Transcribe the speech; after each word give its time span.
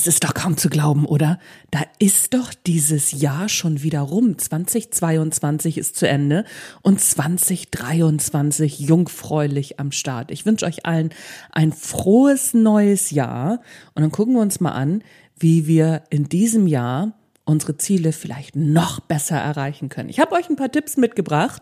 Es 0.00 0.06
ist 0.06 0.24
doch 0.24 0.32
kaum 0.32 0.56
zu 0.56 0.70
glauben, 0.70 1.04
oder? 1.04 1.38
Da 1.70 1.82
ist 1.98 2.32
doch 2.32 2.54
dieses 2.54 3.12
Jahr 3.12 3.50
schon 3.50 3.82
wieder 3.82 4.00
rum. 4.00 4.38
2022 4.38 5.76
ist 5.76 5.94
zu 5.94 6.08
Ende 6.08 6.46
und 6.80 7.02
2023 7.02 8.80
jungfräulich 8.80 9.78
am 9.78 9.92
Start. 9.92 10.30
Ich 10.30 10.46
wünsche 10.46 10.64
euch 10.64 10.86
allen 10.86 11.10
ein 11.52 11.74
frohes 11.74 12.54
neues 12.54 13.10
Jahr 13.10 13.60
und 13.94 14.00
dann 14.00 14.10
gucken 14.10 14.36
wir 14.36 14.40
uns 14.40 14.58
mal 14.58 14.70
an, 14.70 15.04
wie 15.36 15.66
wir 15.66 16.04
in 16.08 16.30
diesem 16.30 16.66
Jahr 16.66 17.12
unsere 17.44 17.76
Ziele 17.76 18.12
vielleicht 18.12 18.56
noch 18.56 19.00
besser 19.00 19.36
erreichen 19.36 19.90
können. 19.90 20.08
Ich 20.08 20.18
habe 20.18 20.34
euch 20.34 20.48
ein 20.48 20.56
paar 20.56 20.72
Tipps 20.72 20.96
mitgebracht, 20.96 21.60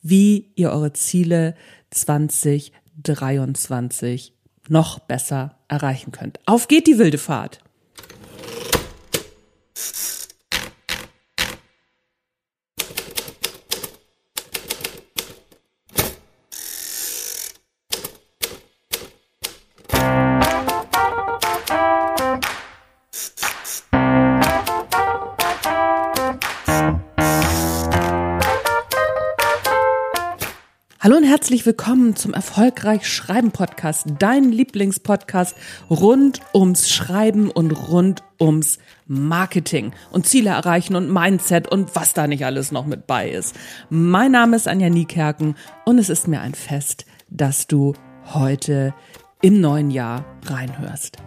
wie 0.00 0.52
ihr 0.54 0.70
eure 0.70 0.94
Ziele 0.94 1.54
2023 1.90 4.32
noch 4.70 5.00
besser 5.00 5.58
erreichen 5.68 6.12
könnt. 6.12 6.40
Auf 6.46 6.66
geht 6.66 6.86
die 6.86 6.96
wilde 6.96 7.18
Fahrt! 7.18 7.60
you 9.76 10.13
Hallo 31.04 31.18
und 31.18 31.24
herzlich 31.24 31.66
willkommen 31.66 32.16
zum 32.16 32.32
Erfolgreich 32.32 33.06
Schreiben 33.06 33.50
Podcast, 33.50 34.06
dein 34.20 34.50
Lieblingspodcast 34.50 35.54
rund 35.90 36.40
ums 36.54 36.88
Schreiben 36.88 37.50
und 37.50 37.72
rund 37.72 38.22
ums 38.40 38.78
Marketing 39.06 39.92
und 40.12 40.26
Ziele 40.26 40.48
erreichen 40.48 40.96
und 40.96 41.12
Mindset 41.12 41.68
und 41.68 41.94
was 41.94 42.14
da 42.14 42.26
nicht 42.26 42.46
alles 42.46 42.72
noch 42.72 42.86
mit 42.86 43.06
bei 43.06 43.28
ist. 43.28 43.54
Mein 43.90 44.32
Name 44.32 44.56
ist 44.56 44.66
Anja 44.66 44.88
Niekerken 44.88 45.56
und 45.84 45.98
es 45.98 46.08
ist 46.08 46.26
mir 46.26 46.40
ein 46.40 46.54
Fest, 46.54 47.04
dass 47.28 47.66
du 47.66 47.92
heute 48.32 48.94
im 49.42 49.60
neuen 49.60 49.90
Jahr 49.90 50.24
reinhörst. 50.46 51.18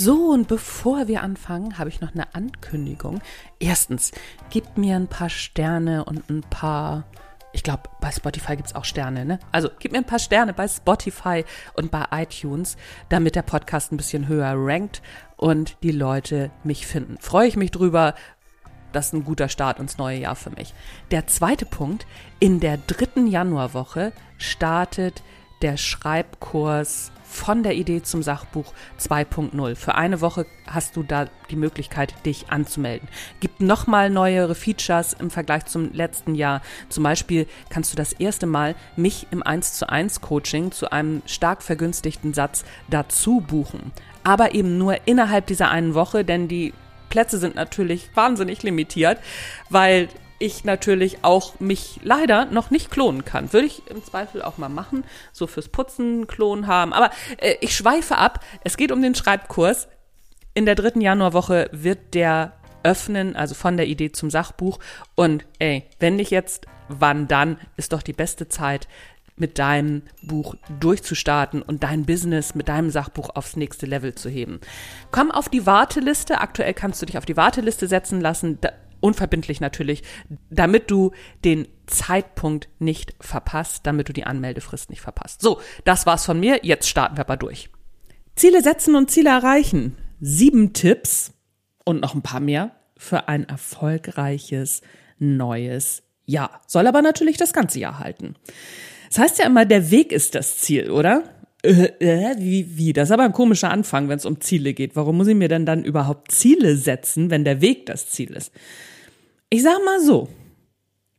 So, 0.00 0.30
und 0.30 0.46
bevor 0.46 1.08
wir 1.08 1.24
anfangen, 1.24 1.76
habe 1.76 1.88
ich 1.88 2.00
noch 2.00 2.14
eine 2.14 2.32
Ankündigung. 2.32 3.20
Erstens, 3.58 4.12
gebt 4.48 4.78
mir 4.78 4.94
ein 4.94 5.08
paar 5.08 5.28
Sterne 5.28 6.04
und 6.04 6.30
ein 6.30 6.42
paar. 6.42 7.02
Ich 7.52 7.64
glaube, 7.64 7.82
bei 8.00 8.12
Spotify 8.12 8.54
gibt 8.54 8.68
es 8.68 8.76
auch 8.76 8.84
Sterne, 8.84 9.24
ne? 9.24 9.40
Also 9.50 9.68
gebt 9.80 9.90
mir 9.90 9.98
ein 9.98 10.06
paar 10.06 10.20
Sterne 10.20 10.52
bei 10.52 10.68
Spotify 10.68 11.44
und 11.74 11.90
bei 11.90 12.04
iTunes, 12.12 12.76
damit 13.08 13.34
der 13.34 13.42
Podcast 13.42 13.90
ein 13.90 13.96
bisschen 13.96 14.28
höher 14.28 14.52
rankt 14.54 15.02
und 15.36 15.76
die 15.82 15.90
Leute 15.90 16.52
mich 16.62 16.86
finden. 16.86 17.18
Freue 17.18 17.48
ich 17.48 17.56
mich 17.56 17.72
drüber. 17.72 18.14
Das 18.92 19.06
ist 19.06 19.14
ein 19.14 19.24
guter 19.24 19.48
Start 19.48 19.80
ins 19.80 19.98
neue 19.98 20.20
Jahr 20.20 20.36
für 20.36 20.50
mich. 20.50 20.74
Der 21.10 21.26
zweite 21.26 21.66
Punkt, 21.66 22.06
in 22.38 22.60
der 22.60 22.76
dritten 22.76 23.26
Januarwoche 23.26 24.12
startet 24.36 25.24
der 25.62 25.76
Schreibkurs 25.76 27.12
von 27.28 27.62
der 27.62 27.74
Idee 27.74 28.02
zum 28.02 28.22
Sachbuch 28.22 28.72
2.0. 28.98 29.76
Für 29.76 29.94
eine 29.94 30.20
Woche 30.20 30.46
hast 30.66 30.96
du 30.96 31.02
da 31.02 31.26
die 31.50 31.56
Möglichkeit, 31.56 32.14
dich 32.24 32.50
anzumelden. 32.50 33.08
Gibt 33.40 33.60
nochmal 33.60 34.10
neuere 34.10 34.54
Features 34.54 35.12
im 35.12 35.30
Vergleich 35.30 35.66
zum 35.66 35.92
letzten 35.92 36.34
Jahr. 36.34 36.62
Zum 36.88 37.04
Beispiel 37.04 37.46
kannst 37.68 37.92
du 37.92 37.96
das 37.96 38.14
erste 38.14 38.46
Mal 38.46 38.74
mich 38.96 39.26
im 39.30 39.42
1 39.42 39.74
zu 39.74 39.88
1 39.88 40.20
Coaching 40.20 40.72
zu 40.72 40.90
einem 40.90 41.22
stark 41.26 41.62
vergünstigten 41.62 42.32
Satz 42.32 42.64
dazu 42.88 43.40
buchen. 43.40 43.92
Aber 44.24 44.54
eben 44.54 44.78
nur 44.78 45.06
innerhalb 45.06 45.46
dieser 45.46 45.70
einen 45.70 45.94
Woche, 45.94 46.24
denn 46.24 46.48
die 46.48 46.72
Plätze 47.10 47.38
sind 47.38 47.54
natürlich 47.54 48.10
wahnsinnig 48.14 48.62
limitiert, 48.62 49.18
weil 49.70 50.08
ich 50.38 50.64
natürlich 50.64 51.24
auch 51.24 51.58
mich 51.60 52.00
leider 52.02 52.46
noch 52.46 52.70
nicht 52.70 52.90
klonen 52.90 53.24
kann. 53.24 53.52
Würde 53.52 53.66
ich 53.66 53.86
im 53.88 54.04
Zweifel 54.04 54.42
auch 54.42 54.58
mal 54.58 54.68
machen, 54.68 55.04
so 55.32 55.46
fürs 55.46 55.68
Putzen 55.68 56.26
Klon 56.26 56.66
haben. 56.66 56.92
Aber 56.92 57.10
äh, 57.38 57.54
ich 57.60 57.76
schweife 57.76 58.16
ab. 58.16 58.44
Es 58.64 58.76
geht 58.76 58.92
um 58.92 59.02
den 59.02 59.14
Schreibkurs. 59.14 59.88
In 60.54 60.66
der 60.66 60.74
dritten 60.74 61.00
Januarwoche 61.00 61.68
wird 61.72 62.14
der 62.14 62.52
öffnen, 62.82 63.36
also 63.36 63.54
von 63.54 63.76
der 63.76 63.86
Idee 63.86 64.12
zum 64.12 64.30
Sachbuch. 64.30 64.78
Und 65.14 65.44
ey, 65.58 65.84
wenn 65.98 66.16
nicht 66.16 66.30
jetzt, 66.30 66.66
wann 66.88 67.28
dann, 67.28 67.58
ist 67.76 67.92
doch 67.92 68.02
die 68.02 68.12
beste 68.12 68.48
Zeit, 68.48 68.88
mit 69.36 69.58
deinem 69.58 70.02
Buch 70.22 70.56
durchzustarten 70.80 71.62
und 71.62 71.84
dein 71.84 72.04
Business 72.04 72.56
mit 72.56 72.68
deinem 72.68 72.90
Sachbuch 72.90 73.30
aufs 73.34 73.54
nächste 73.54 73.86
Level 73.86 74.14
zu 74.14 74.28
heben. 74.28 74.60
Komm 75.12 75.30
auf 75.30 75.48
die 75.48 75.64
Warteliste. 75.64 76.40
Aktuell 76.40 76.74
kannst 76.74 77.00
du 77.00 77.06
dich 77.06 77.18
auf 77.18 77.24
die 77.24 77.36
Warteliste 77.36 77.86
setzen 77.86 78.20
lassen 78.20 78.58
unverbindlich 79.00 79.60
natürlich, 79.60 80.02
damit 80.50 80.90
du 80.90 81.12
den 81.44 81.68
Zeitpunkt 81.86 82.68
nicht 82.78 83.14
verpasst, 83.20 83.86
damit 83.86 84.08
du 84.08 84.12
die 84.12 84.24
Anmeldefrist 84.24 84.90
nicht 84.90 85.00
verpasst. 85.00 85.40
So, 85.42 85.60
das 85.84 86.06
war's 86.06 86.24
von 86.26 86.40
mir. 86.40 86.60
Jetzt 86.62 86.88
starten 86.88 87.16
wir 87.16 87.24
aber 87.24 87.36
durch. 87.36 87.70
Ziele 88.36 88.62
setzen 88.62 88.94
und 88.94 89.10
Ziele 89.10 89.30
erreichen. 89.30 89.96
Sieben 90.20 90.72
Tipps 90.72 91.32
und 91.84 92.00
noch 92.00 92.14
ein 92.14 92.22
paar 92.22 92.40
mehr 92.40 92.72
für 92.96 93.28
ein 93.28 93.48
erfolgreiches 93.48 94.82
neues 95.18 96.02
Jahr. 96.26 96.60
Soll 96.66 96.86
aber 96.86 97.02
natürlich 97.02 97.36
das 97.36 97.52
ganze 97.52 97.80
Jahr 97.80 97.98
halten. 97.98 98.34
Das 99.08 99.18
heißt 99.18 99.38
ja 99.38 99.46
immer, 99.46 99.64
der 99.64 99.90
Weg 99.90 100.12
ist 100.12 100.34
das 100.34 100.58
Ziel, 100.58 100.90
oder? 100.90 101.24
Äh, 101.62 101.90
äh, 101.98 102.36
wie, 102.38 102.76
wie? 102.76 102.92
Das 102.92 103.08
ist 103.08 103.12
aber 103.12 103.24
ein 103.24 103.32
komischer 103.32 103.70
Anfang, 103.70 104.08
wenn 104.08 104.18
es 104.18 104.26
um 104.26 104.40
Ziele 104.40 104.74
geht. 104.74 104.94
Warum 104.94 105.16
muss 105.16 105.26
ich 105.26 105.34
mir 105.34 105.48
denn 105.48 105.66
dann 105.66 105.84
überhaupt 105.84 106.30
Ziele 106.30 106.76
setzen, 106.76 107.30
wenn 107.30 107.44
der 107.44 107.60
Weg 107.60 107.86
das 107.86 108.10
Ziel 108.10 108.32
ist? 108.32 108.52
Ich 109.50 109.62
sag 109.62 109.82
mal 109.84 110.00
so, 110.00 110.28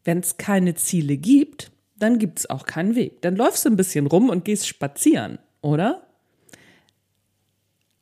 wenn 0.04 0.20
es 0.20 0.38
keine 0.38 0.76
Ziele 0.76 1.18
gibt, 1.18 1.72
dann 1.98 2.20
gibt 2.20 2.40
es 2.40 2.50
auch 2.50 2.66
keinen 2.66 2.96
Weg. 2.96 3.22
Dann 3.22 3.36
läufst 3.36 3.66
du 3.66 3.70
ein 3.70 3.76
bisschen 3.76 4.08
rum 4.08 4.30
und 4.30 4.46
gehst 4.46 4.68
spazieren, 4.68 5.40
oder? 5.62 6.08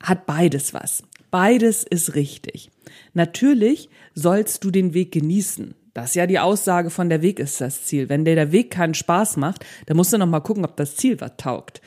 Hat 0.01 0.25
beides 0.25 0.73
was. 0.73 1.03
Beides 1.31 1.83
ist 1.83 2.15
richtig. 2.15 2.69
Natürlich 3.13 3.89
sollst 4.15 4.63
du 4.63 4.71
den 4.71 4.93
Weg 4.93 5.11
genießen. 5.11 5.75
Das 5.93 6.09
ist 6.09 6.15
ja 6.15 6.27
die 6.27 6.39
Aussage 6.39 6.89
von 6.89 7.09
der 7.09 7.21
Weg 7.21 7.39
ist 7.39 7.59
das 7.59 7.85
Ziel. 7.85 8.07
Wenn 8.09 8.25
dir 8.25 8.35
der 8.35 8.51
Weg 8.51 8.69
keinen 8.71 8.93
Spaß 8.93 9.37
macht, 9.37 9.65
dann 9.87 9.97
musst 9.97 10.13
du 10.13 10.17
noch 10.17 10.27
mal 10.27 10.41
gucken, 10.41 10.63
ob 10.63 10.75
das 10.77 10.95
Ziel 10.95 11.19
was 11.19 11.37
taugt. 11.37 11.81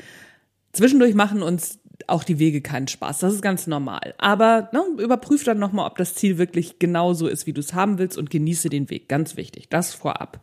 Zwischendurch 0.72 1.14
machen 1.14 1.42
uns 1.42 1.78
auch 2.08 2.24
die 2.24 2.38
Wege 2.38 2.60
keinen 2.60 2.88
Spaß. 2.88 3.18
Das 3.18 3.34
ist 3.34 3.42
ganz 3.42 3.66
normal. 3.66 4.14
Aber 4.18 4.68
ne, 4.72 4.82
überprüf 5.02 5.44
dann 5.44 5.58
nochmal, 5.58 5.86
ob 5.86 5.98
das 5.98 6.14
Ziel 6.14 6.38
wirklich 6.38 6.78
genau 6.78 7.12
so 7.12 7.26
ist, 7.26 7.46
wie 7.46 7.52
du 7.52 7.60
es 7.60 7.74
haben 7.74 7.98
willst 7.98 8.16
und 8.16 8.30
genieße 8.30 8.68
den 8.68 8.90
Weg. 8.90 9.08
Ganz 9.08 9.36
wichtig. 9.36 9.68
Das 9.68 9.94
vorab. 9.94 10.40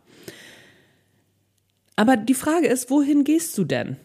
Aber 1.96 2.16
die 2.16 2.34
Frage 2.34 2.68
ist, 2.68 2.90
wohin 2.90 3.24
gehst 3.24 3.58
du 3.58 3.64
denn? 3.64 3.96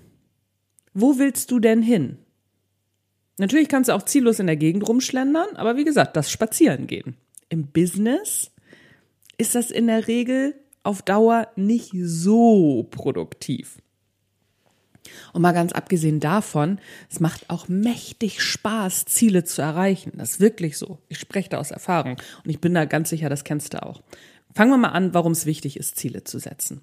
Wo 0.93 1.19
willst 1.19 1.51
du 1.51 1.59
denn 1.59 1.81
hin? 1.81 2.17
Natürlich 3.37 3.67
kannst 3.67 3.89
du 3.89 3.93
auch 3.93 4.03
ziellos 4.03 4.39
in 4.39 4.47
der 4.47 4.55
Gegend 4.55 4.87
rumschlendern, 4.87 5.55
aber 5.55 5.75
wie 5.75 5.83
gesagt, 5.83 6.15
das 6.15 6.31
Spazieren 6.31 6.87
gehen. 6.87 7.15
Im 7.49 7.67
Business 7.67 8.51
ist 9.37 9.55
das 9.55 9.71
in 9.71 9.87
der 9.87 10.07
Regel 10.07 10.55
auf 10.83 11.01
Dauer 11.01 11.47
nicht 11.55 11.91
so 12.01 12.87
produktiv. 12.91 13.77
Und 15.33 15.41
mal 15.41 15.51
ganz 15.51 15.73
abgesehen 15.73 16.19
davon, 16.19 16.79
es 17.09 17.19
macht 17.19 17.49
auch 17.49 17.67
mächtig 17.67 18.41
Spaß, 18.41 19.05
Ziele 19.05 19.43
zu 19.43 19.61
erreichen. 19.61 20.13
Das 20.17 20.31
ist 20.31 20.39
wirklich 20.39 20.77
so. 20.77 20.99
Ich 21.09 21.19
spreche 21.19 21.49
da 21.49 21.57
aus 21.57 21.71
Erfahrung 21.71 22.17
und 22.43 22.49
ich 22.49 22.59
bin 22.59 22.73
da 22.73 22.85
ganz 22.85 23.09
sicher, 23.09 23.29
das 23.29 23.43
kennst 23.43 23.73
du 23.73 23.83
auch. 23.83 24.01
Fangen 24.53 24.71
wir 24.71 24.77
mal 24.77 24.89
an, 24.89 25.13
warum 25.13 25.31
es 25.31 25.45
wichtig 25.45 25.77
ist, 25.77 25.97
Ziele 25.97 26.23
zu 26.23 26.39
setzen. 26.39 26.81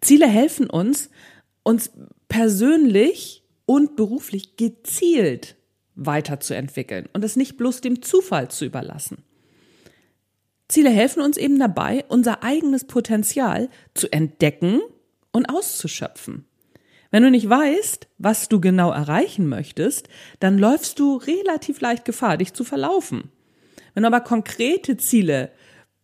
Ziele 0.00 0.28
helfen 0.28 0.68
uns, 0.68 1.10
uns 1.62 1.90
persönlich 2.28 3.42
und 3.66 3.96
beruflich 3.96 4.56
gezielt 4.56 5.56
weiterzuentwickeln 5.94 7.08
und 7.12 7.24
es 7.24 7.36
nicht 7.36 7.56
bloß 7.56 7.80
dem 7.80 8.02
Zufall 8.02 8.50
zu 8.50 8.64
überlassen. 8.64 9.22
Ziele 10.68 10.90
helfen 10.90 11.20
uns 11.20 11.36
eben 11.36 11.58
dabei, 11.58 12.04
unser 12.08 12.42
eigenes 12.42 12.84
Potenzial 12.84 13.68
zu 13.94 14.10
entdecken 14.12 14.80
und 15.32 15.46
auszuschöpfen. 15.50 16.46
Wenn 17.10 17.22
du 17.22 17.30
nicht 17.30 17.48
weißt, 17.48 18.08
was 18.18 18.48
du 18.48 18.60
genau 18.60 18.90
erreichen 18.92 19.48
möchtest, 19.48 20.08
dann 20.38 20.58
läufst 20.58 20.98
du 20.98 21.16
relativ 21.16 21.80
leicht 21.80 22.04
Gefahr, 22.04 22.36
dich 22.36 22.54
zu 22.54 22.64
verlaufen. 22.64 23.30
Wenn 23.94 24.04
du 24.04 24.06
aber 24.06 24.20
konkrete 24.20 24.96
Ziele 24.96 25.50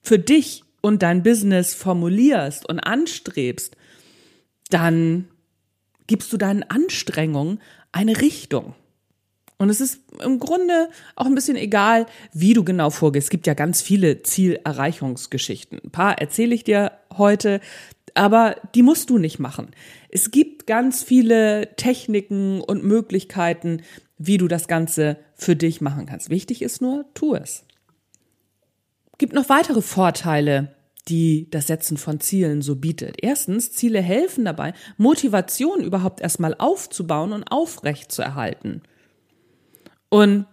für 0.03 0.19
dich 0.19 0.65
und 0.81 1.03
dein 1.03 1.23
Business 1.23 1.75
formulierst 1.75 2.69
und 2.69 2.81
anstrebst, 2.81 3.77
dann 4.71 5.29
gibst 6.07 6.33
du 6.33 6.37
deinen 6.37 6.65
Anstrengungen 6.65 7.61
eine 7.93 8.21
Richtung. 8.21 8.75
Und 9.59 9.71
es 9.71 9.81
ist 9.81 10.01
im 10.23 10.39
Grunde 10.39 10.91
auch 11.15 11.25
ein 11.25 11.35
bisschen 11.35 11.57
egal, 11.57 12.07
wie 12.33 12.53
du 12.53 12.63
genau 12.63 12.91
vorgehst. 12.91 13.27
Es 13.27 13.31
gibt 13.31 13.47
ja 13.47 13.55
ganz 13.55 13.81
viele 13.81 14.23
Zielerreichungsgeschichten. 14.23 15.81
Ein 15.83 15.91
paar 15.91 16.19
erzähle 16.19 16.55
ich 16.55 16.65
dir 16.65 16.93
heute, 17.17 17.61
aber 18.17 18.57
die 18.75 18.83
musst 18.83 19.11
du 19.11 19.19
nicht 19.19 19.39
machen. 19.39 19.71
Es 20.09 20.31
gibt 20.31 20.67
ganz 20.67 21.03
viele 21.03 21.75
Techniken 21.77 22.61
und 22.61 22.85
Möglichkeiten, 22.85 23.83
wie 24.19 24.39
du 24.39 24.49
das 24.49 24.69
Ganze 24.69 25.19
für 25.35 25.57
dich 25.57 25.81
machen 25.81 26.07
kannst. 26.07 26.31
Wichtig 26.31 26.63
ist 26.63 26.81
nur, 26.81 27.05
tu 27.15 27.35
es. 27.35 27.65
Gibt 29.19 29.35
noch 29.35 29.49
weitere 29.49 29.83
Vorteile, 29.83 30.75
die 31.09 31.49
das 31.51 31.67
Setzen 31.67 31.97
von 31.97 32.21
Zielen 32.21 32.63
so 32.63 32.77
bietet. 32.77 33.17
Erstens, 33.23 33.73
Ziele 33.73 34.01
helfen 34.01 34.45
dabei, 34.45 34.73
Motivation 34.97 35.83
überhaupt 35.83 36.21
erstmal 36.21 36.55
aufzubauen 36.55 37.33
und 37.33 37.45
aufrecht 37.45 38.11
zu 38.11 38.23
erhalten. 38.23 38.83
Und 40.09 40.47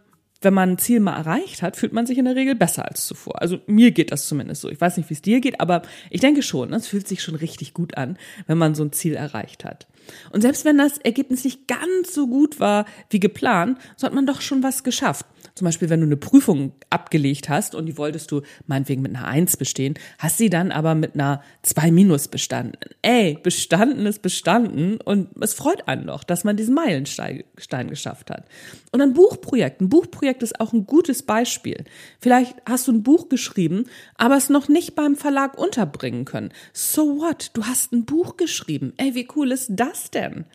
wenn 0.44 0.54
man 0.54 0.72
ein 0.72 0.78
Ziel 0.78 1.00
mal 1.00 1.16
erreicht 1.16 1.62
hat, 1.62 1.76
fühlt 1.76 1.94
man 1.94 2.06
sich 2.06 2.18
in 2.18 2.26
der 2.26 2.36
Regel 2.36 2.56
besser 2.56 2.88
als 2.88 3.06
zuvor. 3.06 3.42
Also 3.42 3.60
mir 3.68 3.92
geht 3.92 4.12
das 4.12 4.28
zumindest 4.28 4.62
so. 4.62 4.70
Ich 4.70 4.80
weiß 4.80 4.98
nicht, 4.98 5.10
wie 5.10 5.14
es 5.14 5.22
dir 5.22 5.40
geht, 5.40 5.60
aber 5.60 5.84
ich 6.10 6.22
denke 6.22 6.42
schon, 6.42 6.70
ne, 6.70 6.78
es 6.78 6.88
fühlt 6.88 7.08
sich 7.08 7.22
schon 7.22 7.36
richtig 7.36 7.74
gut 7.74 7.98
an, 7.98 8.18
wenn 8.48 8.58
man 8.58 8.76
so 8.76 8.84
ein 8.84 8.92
Ziel 8.92 9.14
erreicht 9.14 9.66
hat. 9.66 9.88
Und 10.32 10.42
selbst 10.42 10.66
wenn 10.66 10.78
das 10.78 10.98
Ergebnis 10.98 11.44
nicht 11.44 11.68
ganz 11.68 12.14
so 12.14 12.28
gut 12.28 12.60
war 12.60 12.86
wie 13.10 13.20
geplant, 13.20 13.78
so 13.96 14.06
hat 14.06 14.14
man 14.14 14.26
doch 14.26 14.42
schon 14.42 14.64
was 14.64 14.84
geschafft. 14.84 15.26
Zum 15.56 15.66
Beispiel, 15.66 15.90
wenn 15.90 16.00
du 16.00 16.08
eine 16.08 16.18
Prüfung 16.18 16.74
abgelegt 16.90 17.48
hast 17.48 17.76
und 17.76 17.86
die 17.86 17.98
wolltest 17.98 18.32
du 18.32 18.42
meinetwegen 18.66 19.04
mit 19.04 19.16
einer 19.16 19.28
Eins 19.28 19.56
bestehen, 19.56 19.94
hast 20.18 20.38
sie 20.40 20.50
dann 20.50 20.72
aber 20.72 20.96
mit 20.96 21.14
einer 21.14 21.44
Zwei 21.62 21.92
minus 21.92 22.28
bestanden. 22.28 22.78
Ey, 23.02 23.38
bestanden 23.42 24.06
ist 24.06 24.22
bestanden 24.22 25.00
und 25.00 25.30
es 25.42 25.54
freut 25.54 25.88
einen 25.88 26.08
doch, 26.08 26.24
dass 26.24 26.44
man 26.44 26.58
diesen 26.58 26.74
Meilenstein 26.74 27.44
geschafft 27.88 28.32
hat. 28.32 28.46
Und 28.92 29.02
ein 29.02 29.14
Buchprojekt. 29.14 29.80
Ein 29.80 29.90
Buchprojekt 29.90 30.44
ist 30.44 30.60
auch 30.60 30.74
ein 30.74 30.86
gutes 30.86 31.24
Beispiel. 31.24 31.86
Vielleicht 32.20 32.56
hast 32.68 32.88
du 32.88 32.92
ein 32.92 33.04
Buch 33.04 33.30
geschrieben, 33.30 33.86
aber 34.16 34.36
es 34.36 34.50
noch 34.50 34.68
nicht 34.68 34.96
beim 34.96 35.16
Verlag 35.16 35.58
unterbringen 35.58 36.26
können. 36.26 36.52
So 36.74 37.20
what? 37.20 37.52
Du 37.54 37.64
hast 37.64 37.94
ein 37.94 38.06
Buch 38.06 38.38
geschrieben. 38.38 38.94
Ey, 38.98 39.16
wie 39.16 39.28
cool 39.36 39.52
ist 39.52 39.70
das 39.70 40.12
denn? 40.12 40.46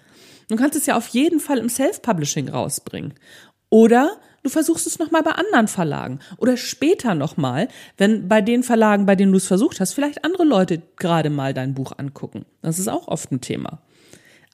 Du 0.48 0.56
kannst 0.56 0.76
es 0.76 0.86
ja 0.86 0.96
auf 0.96 1.08
jeden 1.08 1.40
Fall 1.40 1.58
im 1.58 1.68
Self-Publishing 1.68 2.48
rausbringen. 2.48 3.14
Oder 3.70 4.18
du 4.48 4.52
versuchst 4.52 4.86
es 4.86 4.98
nochmal 4.98 5.22
bei 5.22 5.32
anderen 5.32 5.68
Verlagen 5.68 6.20
oder 6.38 6.56
später 6.56 7.14
nochmal, 7.14 7.68
wenn 7.98 8.28
bei 8.28 8.40
den 8.40 8.62
Verlagen, 8.62 9.04
bei 9.04 9.14
denen 9.14 9.32
du 9.32 9.36
es 9.36 9.46
versucht 9.46 9.78
hast, 9.78 9.92
vielleicht 9.92 10.24
andere 10.24 10.44
Leute 10.44 10.82
gerade 10.96 11.28
mal 11.28 11.52
dein 11.52 11.74
Buch 11.74 11.92
angucken. 11.98 12.46
Das 12.62 12.78
ist 12.78 12.88
auch 12.88 13.08
oft 13.08 13.30
ein 13.30 13.42
Thema. 13.42 13.82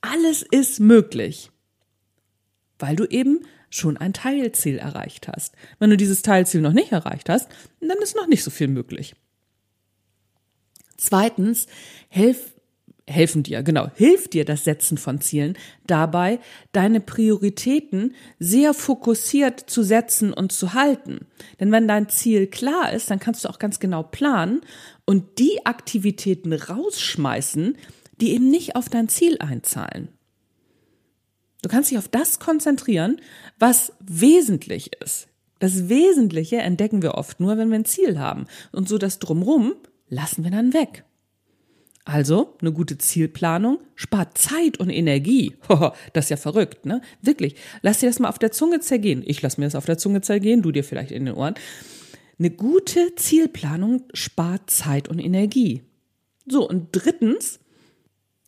Alles 0.00 0.42
ist 0.42 0.80
möglich, 0.80 1.50
weil 2.78 2.96
du 2.96 3.04
eben 3.04 3.40
schon 3.70 3.96
ein 3.96 4.12
Teilziel 4.12 4.78
erreicht 4.78 5.28
hast. 5.28 5.54
Wenn 5.78 5.90
du 5.90 5.96
dieses 5.96 6.22
Teilziel 6.22 6.60
noch 6.60 6.72
nicht 6.72 6.90
erreicht 6.90 7.28
hast, 7.28 7.48
dann 7.80 7.98
ist 8.02 8.16
noch 8.16 8.26
nicht 8.26 8.42
so 8.42 8.50
viel 8.50 8.68
möglich. 8.68 9.14
Zweitens, 10.96 11.66
helf 12.08 12.53
helfen 13.06 13.42
dir, 13.42 13.62
genau, 13.62 13.90
hilft 13.94 14.32
dir 14.32 14.44
das 14.44 14.64
Setzen 14.64 14.96
von 14.96 15.20
Zielen 15.20 15.58
dabei, 15.86 16.38
deine 16.72 17.00
Prioritäten 17.00 18.14
sehr 18.38 18.72
fokussiert 18.72 19.60
zu 19.60 19.82
setzen 19.82 20.32
und 20.32 20.52
zu 20.52 20.74
halten. 20.74 21.26
Denn 21.60 21.70
wenn 21.70 21.86
dein 21.86 22.08
Ziel 22.08 22.46
klar 22.46 22.92
ist, 22.92 23.10
dann 23.10 23.20
kannst 23.20 23.44
du 23.44 23.48
auch 23.48 23.58
ganz 23.58 23.78
genau 23.78 24.02
planen 24.02 24.62
und 25.04 25.38
die 25.38 25.66
Aktivitäten 25.66 26.52
rausschmeißen, 26.52 27.76
die 28.20 28.32
eben 28.32 28.50
nicht 28.50 28.76
auf 28.76 28.88
dein 28.88 29.08
Ziel 29.08 29.38
einzahlen. 29.38 30.08
Du 31.62 31.68
kannst 31.68 31.90
dich 31.90 31.98
auf 31.98 32.08
das 32.08 32.38
konzentrieren, 32.38 33.20
was 33.58 33.92
wesentlich 34.00 34.92
ist. 35.02 35.28
Das 35.58 35.88
Wesentliche 35.88 36.56
entdecken 36.56 37.02
wir 37.02 37.14
oft 37.14 37.40
nur, 37.40 37.56
wenn 37.56 37.70
wir 37.70 37.78
ein 37.78 37.84
Ziel 37.86 38.18
haben. 38.18 38.46
Und 38.72 38.88
so 38.88 38.98
das 38.98 39.18
Drumrum 39.18 39.74
lassen 40.08 40.44
wir 40.44 40.50
dann 40.50 40.74
weg. 40.74 41.04
Also 42.04 42.56
eine 42.60 42.72
gute 42.72 42.98
Zielplanung 42.98 43.78
spart 43.94 44.36
Zeit 44.36 44.78
und 44.78 44.90
Energie. 44.90 45.54
das 46.12 46.26
ist 46.26 46.30
ja 46.30 46.36
verrückt, 46.36 46.84
ne? 46.84 47.00
Wirklich. 47.22 47.56
Lass 47.80 48.00
dir 48.00 48.06
das 48.06 48.18
mal 48.18 48.28
auf 48.28 48.38
der 48.38 48.52
Zunge 48.52 48.80
zergehen. 48.80 49.22
Ich 49.24 49.40
lass 49.40 49.56
mir 49.56 49.64
das 49.64 49.74
auf 49.74 49.86
der 49.86 49.96
Zunge 49.96 50.20
zergehen, 50.20 50.60
du 50.60 50.70
dir 50.70 50.84
vielleicht 50.84 51.12
in 51.12 51.24
den 51.24 51.34
Ohren. 51.34 51.54
Eine 52.38 52.50
gute 52.50 53.14
Zielplanung 53.14 54.02
spart 54.12 54.68
Zeit 54.68 55.08
und 55.08 55.18
Energie. 55.18 55.82
So, 56.46 56.68
und 56.68 56.88
drittens 56.92 57.60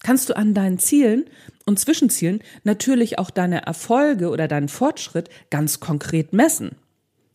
kannst 0.03 0.29
du 0.29 0.37
an 0.37 0.53
deinen 0.53 0.79
Zielen 0.79 1.25
und 1.65 1.79
Zwischenzielen 1.79 2.41
natürlich 2.65 3.19
auch 3.19 3.31
deine 3.31 3.65
Erfolge 3.65 4.29
oder 4.29 4.49
deinen 4.49 4.69
Fortschritt 4.69 5.31
ganz 5.51 5.81
konkret 5.81 6.33
messen. 6.33 6.77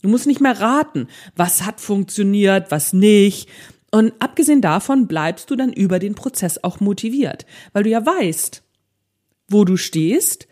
Du 0.01 0.09
musst 0.09 0.27
nicht 0.27 0.41
mehr 0.41 0.59
raten, 0.59 1.07
was 1.35 1.63
hat 1.63 1.81
funktioniert, 1.81 2.69
was 2.71 2.93
nicht. 2.93 3.49
Und 3.91 4.13
abgesehen 4.19 4.61
davon 4.61 5.07
bleibst 5.07 5.49
du 5.49 5.55
dann 5.55 5.73
über 5.73 5.99
den 5.99 6.15
Prozess 6.15 6.63
auch 6.63 6.79
motiviert, 6.79 7.45
weil 7.73 7.83
du 7.83 7.89
ja 7.89 8.05
weißt, 8.05 8.63
wo 9.49 9.65
du 9.65 9.75
stehst 9.75 10.47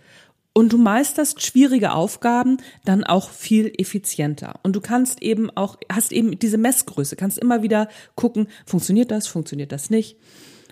und 0.54 0.74
du 0.74 0.78
meisterst 0.78 1.42
schwierige 1.42 1.94
Aufgaben 1.94 2.58
dann 2.84 3.06
auch 3.06 3.30
viel 3.30 3.72
effizienter. 3.78 4.60
Und 4.64 4.76
du 4.76 4.82
kannst 4.82 5.22
eben 5.22 5.50
auch, 5.56 5.78
hast 5.90 6.12
eben 6.12 6.38
diese 6.38 6.58
Messgröße, 6.58 7.16
kannst 7.16 7.38
immer 7.38 7.64
wieder 7.64 7.88
gucken, 8.16 8.48
funktioniert 8.66 9.10
das, 9.10 9.28
funktioniert 9.28 9.72
das 9.72 9.90
nicht. 9.90 10.18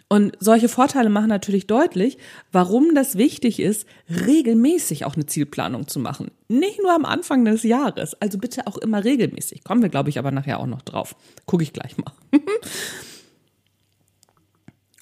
Und 0.09 0.37
solche 0.39 0.69
Vorteile 0.69 1.09
machen 1.09 1.27
natürlich 1.27 1.67
deutlich, 1.67 2.17
warum 2.53 2.95
das 2.95 3.17
wichtig 3.17 3.59
ist, 3.59 3.85
regelmäßig 4.09 5.03
auch 5.03 5.15
eine 5.15 5.25
Zielplanung 5.25 5.87
zu 5.87 5.99
machen. 5.99 6.31
Nicht 6.47 6.81
nur 6.81 6.93
am 6.93 7.03
Anfang 7.03 7.43
des 7.43 7.63
Jahres, 7.63 8.13
also 8.21 8.37
bitte 8.37 8.67
auch 8.67 8.77
immer 8.77 9.03
regelmäßig. 9.03 9.65
Kommen 9.65 9.81
wir, 9.81 9.89
glaube 9.89 10.09
ich, 10.09 10.17
aber 10.17 10.31
nachher 10.31 10.61
auch 10.61 10.65
noch 10.65 10.81
drauf. 10.81 11.15
Gucke 11.45 11.63
ich 11.63 11.73
gleich 11.73 11.97
mal. 11.97 12.13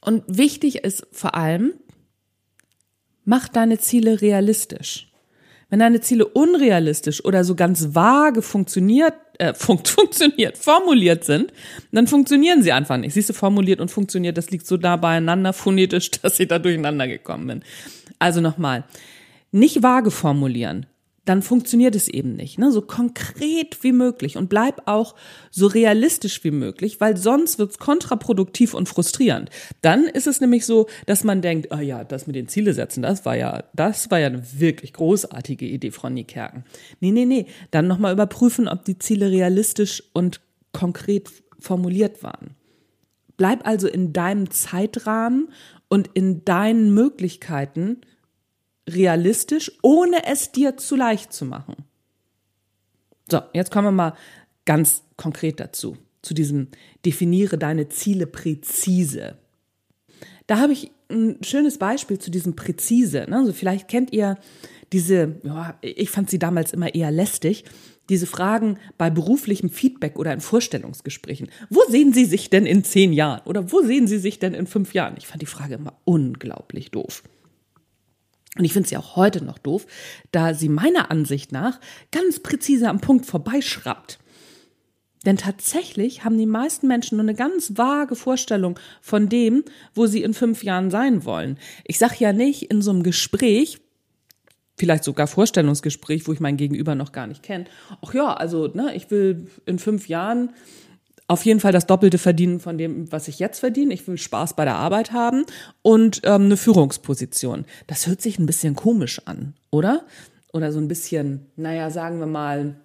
Und 0.02 0.24
wichtig 0.28 0.84
ist 0.84 1.06
vor 1.12 1.36
allem, 1.36 1.74
mach 3.26 3.48
deine 3.48 3.78
Ziele 3.78 4.22
realistisch. 4.22 5.12
Wenn 5.70 5.80
deine 5.80 6.02
Ziele 6.02 6.28
unrealistisch 6.28 7.26
oder 7.26 7.44
so 7.44 7.56
ganz 7.56 7.94
vage 7.96 8.42
funktioniert, 8.42 9.14
äh, 9.40 9.54
fun 9.56 9.80
funktioniert, 9.84 10.58
formuliert 10.58 11.24
sind, 11.24 11.52
dann 11.92 12.08
funktionieren 12.08 12.62
sie 12.62 12.72
einfach 12.72 12.98
nicht. 12.98 13.14
Siehst 13.14 13.30
du, 13.30 13.34
formuliert 13.34 13.80
und 13.80 13.92
funktioniert, 13.92 14.38
das 14.38 14.52
liegt 14.52 14.66
so 14.66 14.78
nah 14.78 14.96
beieinander 14.96 15.54
phonetisch, 15.54 16.12
dass 16.22 16.40
ich 16.40 16.48
da 16.48 16.60
durcheinander 16.60 17.08
gekommen 17.08 17.48
bin. 17.48 17.64
Also 18.20 18.42
nochmal, 18.42 18.84
nicht 19.52 19.84
vage 19.84 20.12
formulieren, 20.12 20.86
dann 21.26 21.42
funktioniert 21.42 21.96
es 21.96 22.08
eben 22.08 22.36
nicht. 22.36 22.60
Ne? 22.60 22.72
So 22.72 22.82
konkret 22.82 23.84
wie 23.84 23.92
möglich 23.92 24.38
und 24.38 24.48
bleib 24.48 24.88
auch 24.88 25.16
so 25.52 25.68
realistisch 25.68 26.44
wie 26.44 26.52
möglich, 26.52 27.02
weil 27.02 27.18
sonst 27.18 27.60
wird's 27.60 27.80
kontraproduktiv 27.80 28.74
und 28.74 28.88
frustrierend. 28.88 29.50
Dann 29.82 30.06
ist 30.06 30.28
es 30.28 30.40
nämlich 30.40 30.66
so, 30.66 30.88
dass 31.08 31.24
man 31.24 31.42
denkt, 31.42 31.72
ah 31.72 31.78
oh 31.78 31.82
ja, 31.82 32.04
das 32.04 32.28
mit 32.28 32.36
den 32.36 32.48
Ziele 32.48 32.74
setzen, 32.74 33.02
das 33.02 33.26
war 33.26 33.36
ja, 33.36 33.64
das 33.74 34.10
war 34.12 34.20
ja 34.20 34.28
eine 34.28 34.44
wirklich 34.60 34.94
großartige 34.94 35.66
Idee, 35.66 35.92
Frau 35.92 36.10
Niekerken. 36.10 36.64
Nee, 37.00 37.12
nee, 37.12 37.26
nee. 37.26 37.48
Dann 37.72 37.88
nochmal 37.88 38.14
überprüfen, 38.14 38.68
ob 38.68 38.86
die 38.86 39.00
Ziele 39.00 39.32
realistisch 39.32 40.04
und 40.14 40.42
konkret 40.72 41.32
formuliert 41.60 42.22
waren. 42.22 42.56
Bleib 43.38 43.68
also 43.68 43.88
in 43.88 44.14
deinem 44.14 44.52
Zeitrahmen 44.52 45.50
und 45.90 46.10
in 46.14 46.46
deinen 46.46 46.94
Möglichkeiten, 46.94 48.02
realistisch, 48.90 49.72
ohne 49.82 50.26
es 50.26 50.52
dir 50.52 50.78
zu 50.78 50.96
leicht 50.96 51.34
zu 51.34 51.46
machen. 51.46 51.76
So, 53.30 53.42
jetzt 53.54 53.72
kommen 53.72 53.88
wir 53.88 53.92
mal 53.92 54.14
ganz 54.66 55.04
konkret 55.18 55.60
dazu, 55.60 55.98
zu 56.22 56.34
diesem 56.34 56.68
definiere 57.06 57.58
deine 57.58 57.90
Ziele 57.90 58.28
präzise. 58.28 59.38
Da 60.48 60.60
habe 60.60 60.74
ich 60.74 60.92
ein 61.10 61.38
schönes 61.44 61.78
Beispiel 61.78 62.20
zu 62.20 62.30
diesem 62.30 62.56
präzise. 62.56 63.26
Ne? 63.30 63.38
Also 63.38 63.54
vielleicht 63.54 63.88
kennt 63.88 64.14
ihr 64.14 64.38
diese, 64.94 65.40
ja, 65.44 65.78
ich 65.82 66.10
fand 66.10 66.30
sie 66.30 66.40
damals 66.40 66.74
immer 66.74 66.94
eher 66.94 67.12
lästig, 67.12 67.66
diese 68.10 68.28
Fragen 68.28 68.78
bei 69.00 69.10
beruflichem 69.10 69.70
Feedback 69.70 70.18
oder 70.18 70.32
in 70.32 70.42
Vorstellungsgesprächen. 70.42 71.50
Wo 71.70 71.82
sehen 71.90 72.14
Sie 72.14 72.26
sich 72.26 72.52
denn 72.52 72.68
in 72.68 72.84
zehn 72.84 73.14
Jahren? 73.14 73.42
Oder 73.46 73.72
wo 73.72 73.82
sehen 73.82 74.06
Sie 74.08 74.20
sich 74.20 74.38
denn 74.38 74.54
in 74.54 74.68
fünf 74.68 74.94
Jahren? 74.94 75.16
Ich 75.18 75.26
fand 75.26 75.42
die 75.42 75.48
Frage 75.48 75.76
immer 75.76 75.94
unglaublich 76.06 76.92
doof. 76.92 77.24
Und 78.58 78.64
ich 78.64 78.74
finde 78.74 78.88
sie 78.88 78.98
auch 78.98 79.16
heute 79.16 79.44
noch 79.44 79.58
doof, 79.58 79.86
da 80.32 80.54
sie 80.54 80.70
meiner 80.70 81.12
Ansicht 81.12 81.52
nach 81.52 81.80
ganz 82.12 82.40
präzise 82.40 82.90
am 82.90 83.02
Punkt 83.02 83.26
vorbeischraubt. 83.26 84.20
Denn 85.26 85.38
tatsächlich 85.38 86.24
haben 86.24 86.38
die 86.38 86.46
meisten 86.46 86.88
Menschen 86.88 87.18
nur 87.18 87.24
eine 87.24 87.34
ganz 87.34 87.78
vage 87.78 88.16
Vorstellung 88.16 88.80
von 89.02 89.28
dem, 89.28 89.64
wo 89.94 90.06
sie 90.06 90.22
in 90.22 90.34
fünf 90.34 90.64
Jahren 90.64 90.92
sein 90.92 91.26
wollen. 91.26 91.58
Ich 91.84 91.98
sage 91.98 92.16
ja 92.20 92.32
nicht 92.32 92.70
in 92.72 92.82
so 92.82 92.92
einem 92.92 93.04
Gespräch, 93.04 93.80
vielleicht 94.78 95.04
sogar 95.04 95.28
Vorstellungsgespräch, 95.28 96.28
wo 96.28 96.34
ich 96.34 96.40
mein 96.40 96.58
Gegenüber 96.58 96.96
noch 96.96 97.12
gar 97.12 97.28
nicht 97.28 97.44
kenne. 97.44 97.66
Ach 98.06 98.14
ja, 98.14 98.34
also 98.34 98.68
ne, 98.68 98.96
ich 98.96 99.10
will 99.10 99.48
in 99.66 99.80
fünf 99.80 100.08
Jahren 100.08 100.52
auf 101.28 101.46
jeden 101.46 101.60
Fall 101.60 101.72
das 101.72 101.88
Doppelte 101.88 102.18
verdienen 102.18 102.60
von 102.60 102.78
dem, 102.78 103.12
was 103.12 103.28
ich 103.28 103.40
jetzt 103.40 103.60
verdiene. 103.60 103.94
Ich 103.94 104.08
will 104.08 104.18
Spaß 104.18 104.56
bei 104.56 104.66
der 104.66 104.76
Arbeit 104.76 105.12
haben 105.12 105.46
und 105.82 106.22
ähm, 106.24 106.44
eine 106.44 106.58
Führungsposition. 106.58 107.66
Das 107.88 108.06
hört 108.08 108.22
sich 108.22 108.38
ein 108.38 108.46
bisschen 108.46 108.76
komisch 108.76 109.22
an, 109.26 109.56
oder? 109.72 110.06
Oder 110.54 110.72
so 110.72 110.80
ein 110.80 110.88
bisschen, 110.88 111.48
naja, 111.56 111.90
sagen 111.90 112.20
wir 112.20 112.28
mal, 112.28 112.76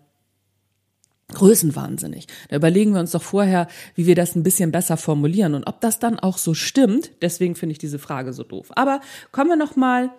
größenwahnsinnig. 1.35 2.27
Da 2.49 2.57
überlegen 2.57 2.93
wir 2.93 3.01
uns 3.01 3.13
doch 3.13 3.23
vorher, 3.23 3.69
wie 3.95 4.07
wir 4.07 4.15
das 4.15 4.35
ein 4.35 4.43
bisschen 4.43 4.73
besser 4.73 4.97
formulieren 4.97 5.55
und 5.55 5.67
ob 5.67 5.81
das 5.81 5.99
dann 5.99 6.19
auch 6.19 6.39
so 6.39 6.55
stimmt. 6.55 7.13
Deswegen 7.23 7.55
finde 7.55 7.73
ich 7.73 7.79
diese 7.79 7.99
Frage 7.99 8.33
so 8.33 8.43
doof. 8.43 8.73
Aber 8.75 9.01
kommen 9.33 9.51
wir 9.51 9.57
noch 9.57 9.77
mal 9.77 10.11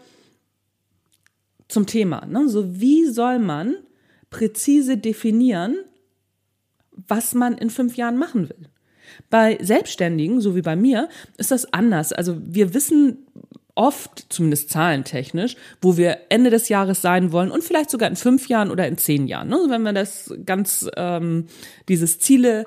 zum 1.67 1.85
Thema. 1.85 2.25
Ne? 2.25 2.47
So 2.47 2.79
wie 2.79 3.07
soll 3.07 3.39
man 3.39 3.75
präzise 4.29 4.97
definieren, 4.97 5.75
was 7.11 7.35
man 7.35 7.57
in 7.57 7.69
fünf 7.69 7.97
Jahren 7.97 8.17
machen 8.17 8.49
will? 8.49 8.69
Bei 9.29 9.57
Selbstständigen, 9.61 10.39
so 10.39 10.55
wie 10.55 10.61
bei 10.61 10.77
mir, 10.77 11.09
ist 11.37 11.51
das 11.51 11.73
anders. 11.73 12.13
Also 12.13 12.37
wir 12.41 12.73
wissen, 12.73 13.27
oft, 13.75 14.27
zumindest 14.29 14.69
zahlentechnisch, 14.69 15.57
wo 15.81 15.97
wir 15.97 16.19
Ende 16.29 16.49
des 16.49 16.69
Jahres 16.69 17.01
sein 17.01 17.33
wollen 17.33 17.51
und 17.51 17.65
vielleicht 17.65 17.89
sogar 17.89 18.09
in 18.09 18.15
fünf 18.15 18.47
Jahren 18.47 18.71
oder 18.71 18.87
in 18.87 18.97
zehn 18.97 19.27
Jahren. 19.27 19.49
Ne? 19.49 19.57
Wenn 19.67 19.83
wir 19.83 19.91
das 19.91 20.33
ganz, 20.45 20.89
ähm, 20.95 21.47
dieses 21.89 22.19
Ziele 22.19 22.65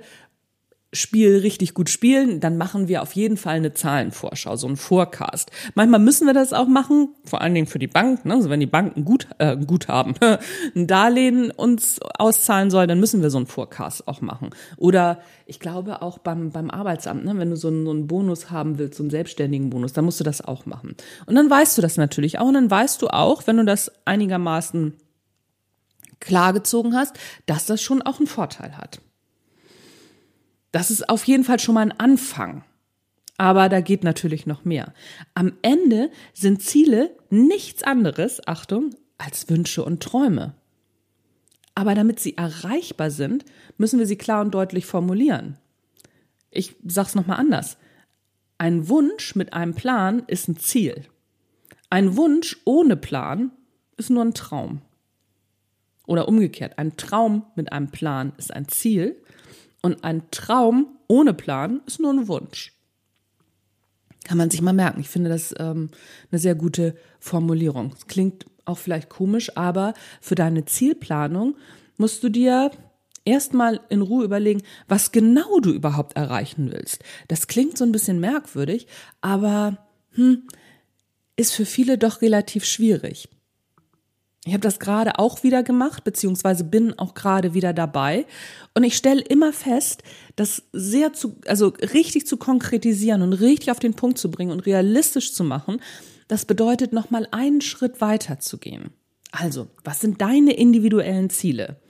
Spiel 0.95 1.39
richtig 1.39 1.75
gut 1.75 1.91
spielen, 1.91 2.41
dann 2.41 2.57
machen 2.57 2.89
wir 2.89 3.03
auf 3.03 3.13
jeden 3.13 3.37
Fall 3.37 3.57
eine 3.57 3.75
Zahlenvorschau, 3.75 4.57
so 4.57 4.67
ein 4.69 4.77
Forecast. 4.77 5.51
Manchmal 5.75 6.01
müssen 6.01 6.27
wir 6.27 6.35
das 6.35 6.53
auch 6.53 6.69
machen, 6.69 7.09
vor 7.25 7.41
allen 7.41 7.55
Dingen 7.55 7.67
für 7.67 7.79
die 7.79 7.87
Bank. 7.87 8.25
Ne? 8.25 8.35
Also 8.35 8.51
wenn 8.51 8.61
die 8.61 8.67
Banken 8.67 9.05
gut, 9.05 9.29
äh, 9.39 9.57
gut 9.57 9.89
haben, 9.89 10.15
ein 10.75 10.87
Darlehen 10.87 11.51
uns 11.51 12.01
auszahlen 12.19 12.71
soll, 12.71 12.87
dann 12.87 13.01
müssen 13.01 13.23
wir 13.23 13.31
so 13.31 13.39
einen 13.39 13.47
Forecast 13.47 14.07
auch 14.09 14.21
machen. 14.21 14.51
Oder 14.77 15.21
ich 15.47 15.61
glaube 15.61 16.01
auch 16.01 16.19
beim, 16.19 16.51
beim 16.51 16.71
Arbeitsamt, 16.71 17.25
ne? 17.25 17.37
wenn 17.37 17.51
du 17.51 17.57
so 17.57 17.69
einen, 17.69 17.85
so 17.85 17.91
einen 17.91 18.07
Bonus 18.07 18.51
haben 18.51 18.79
willst, 18.79 18.97
so 18.97 19.03
einen 19.03 19.11
selbstständigen 19.11 19.71
Bonus, 19.71 19.93
dann 19.93 20.05
musst 20.05 20.21
du 20.21 20.25
das 20.25 20.41
auch 20.41 20.65
machen. 20.65 20.95
Und 21.27 21.35
dann 21.35 21.51
weißt 21.51 21.77
du 21.77 21.83
das 21.83 21.97
natürlich 21.97 22.39
auch. 22.39 22.47
Und 22.47 22.55
dann 22.55 22.71
weißt 22.71 23.03
du 23.03 23.09
auch, 23.09 23.47
wenn 23.47 23.57
du 23.57 23.65
das 23.65 23.91
einigermaßen 24.05 24.95
klargezogen 26.21 26.95
hast, 26.95 27.17
dass 27.47 27.67
das 27.67 27.83
schon 27.83 28.03
auch 28.03 28.19
einen 28.19 28.27
Vorteil 28.27 28.77
hat. 28.77 29.01
Das 30.75 30.91
ist 30.91 31.09
auf 31.09 31.23
jeden 31.23 31.45
Fall 31.45 31.61
schon 31.61 31.77
mal 31.77 31.83
ein 31.83 32.01
Anfang. 32.01 32.65
Aber 33.37 33.69
da 33.69 33.81
geht 33.81 34.03
natürlich 34.03 34.45
noch 34.45 34.65
mehr. 34.65 34.93
Am 35.33 35.53
Ende 35.63 36.11
sind 36.33 36.63
Ziele 36.63 37.17
nichts 37.31 37.85
anderes, 37.85 38.45
Achtung, 38.49 38.91
als 39.17 39.49
Wünsche 39.49 39.85
und 39.85 40.03
Träume. 40.03 40.57
Aber 41.77 41.95
damit 41.95 42.19
sie 42.19 42.37
erreichbar 42.37 43.13
sind, 43.13 43.45
müssen 43.79 44.01
wir 44.01 44.07
sie 44.09 44.19
klar 44.19 44.41
und 44.41 44.53
deutlich 44.53 44.85
formulieren. 44.85 45.59
Ich 46.51 46.75
sag's 46.85 47.15
nochmal 47.15 47.39
anders. 47.39 47.77
Ein 48.59 48.89
Wunsch 48.89 49.37
mit 49.37 49.53
einem 49.53 49.75
Plan 49.75 50.25
ist 50.27 50.49
ein 50.49 50.57
Ziel. 50.57 51.05
Ein 51.89 52.17
Wunsch 52.17 52.57
ohne 52.65 52.97
Plan 52.97 53.53
ist 53.97 54.11
nur 54.11 54.25
ein 54.25 54.35
Traum. 54.35 54.83
Oder 56.09 56.27
umgekehrt, 56.27 56.81
ein 56.81 56.97
Traum 56.97 57.47
mit 57.55 57.71
einem 57.71 57.93
Plan 57.93 58.33
ist 58.39 58.53
ein 58.53 58.67
Ziel 58.67 59.23
und 59.85 60.03
ein 60.03 60.23
Traum 60.31 60.97
ohne 61.09 61.35
Plan 61.35 61.83
ist 61.85 62.01
nur 62.01 62.11
ein 62.11 62.27
Wunsch. 62.27 62.73
Kann 64.25 64.39
man 64.39 64.49
sich 64.49 64.63
mal 64.63 64.73
merken. 64.73 65.01
Ich 65.01 65.11
finde 65.11 65.29
das 65.29 65.55
ähm, 65.59 65.91
eine 66.33 66.39
sehr 66.39 66.55
gute 66.55 66.97
Formulierung. 67.21 67.93
Es 67.95 68.07
klingt 68.07 68.47
auch 68.65 68.79
vielleicht 68.79 69.11
komisch, 69.11 69.59
aber 69.59 69.93
für 70.23 70.37
deine 70.37 70.65
Zielplanung 70.65 71.57
musst 71.99 72.25
du 72.25 72.31
dir 72.31 72.71
erstmal 73.27 73.79
in 73.91 74.01
Ruhe 74.01 74.25
überlegen, 74.25 74.63
was 74.89 75.13
genau 75.13 75.61
du 75.61 75.71
überhaupt 75.71 76.17
erreichen 76.17 76.73
willst. 76.73 77.05
Das 77.29 77.47
klingt 77.47 77.77
so 77.77 77.85
ein 77.85 77.93
bisschen 77.93 78.21
merkwürdig, 78.21 78.87
aber 79.21 79.77
hm, 80.13 80.45
ist 81.37 81.53
für 81.53 81.67
viele 81.67 81.99
doch 81.99 82.23
relativ 82.23 82.65
schwierig. 82.65 83.29
Ich 84.47 84.53
habe 84.53 84.61
das 84.61 84.79
gerade 84.79 85.19
auch 85.19 85.43
wieder 85.43 85.63
gemacht, 85.63 86.05
beziehungsweise 86.05 86.65
bin 86.65 86.99
auch 86.99 87.15
gerade 87.15 87.55
wieder 87.55 87.73
dabei. 87.73 88.27
Und 88.75 88.85
ich 88.85 88.95
stelle 88.95 89.23
immer 89.23 89.55
fest, 89.55 90.03
das 90.37 90.65
sehr 90.73 91.15
zu, 91.15 91.37
also 91.47 91.69
richtig 91.95 92.27
zu 92.27 92.37
konkretisieren 92.37 93.23
und 93.23 93.33
richtig 93.33 93.71
auf 93.71 93.79
den 93.79 93.95
Punkt 93.95 94.19
zu 94.19 94.31
bringen 94.31 94.53
und 94.53 94.67
realistisch 94.67 95.33
zu 95.33 95.45
machen, 95.45 95.81
das 96.29 96.45
bedeutet 96.45 96.93
nochmal 96.93 97.27
einen 97.31 97.63
Schritt 97.63 98.03
weiter 98.03 98.39
zu 98.39 98.59
gehen. 98.59 98.91
Also, 99.33 99.69
was 99.83 100.01
sind 100.01 100.21
deine 100.21 100.53
individuellen 100.53 101.31
Ziele? 101.31 101.81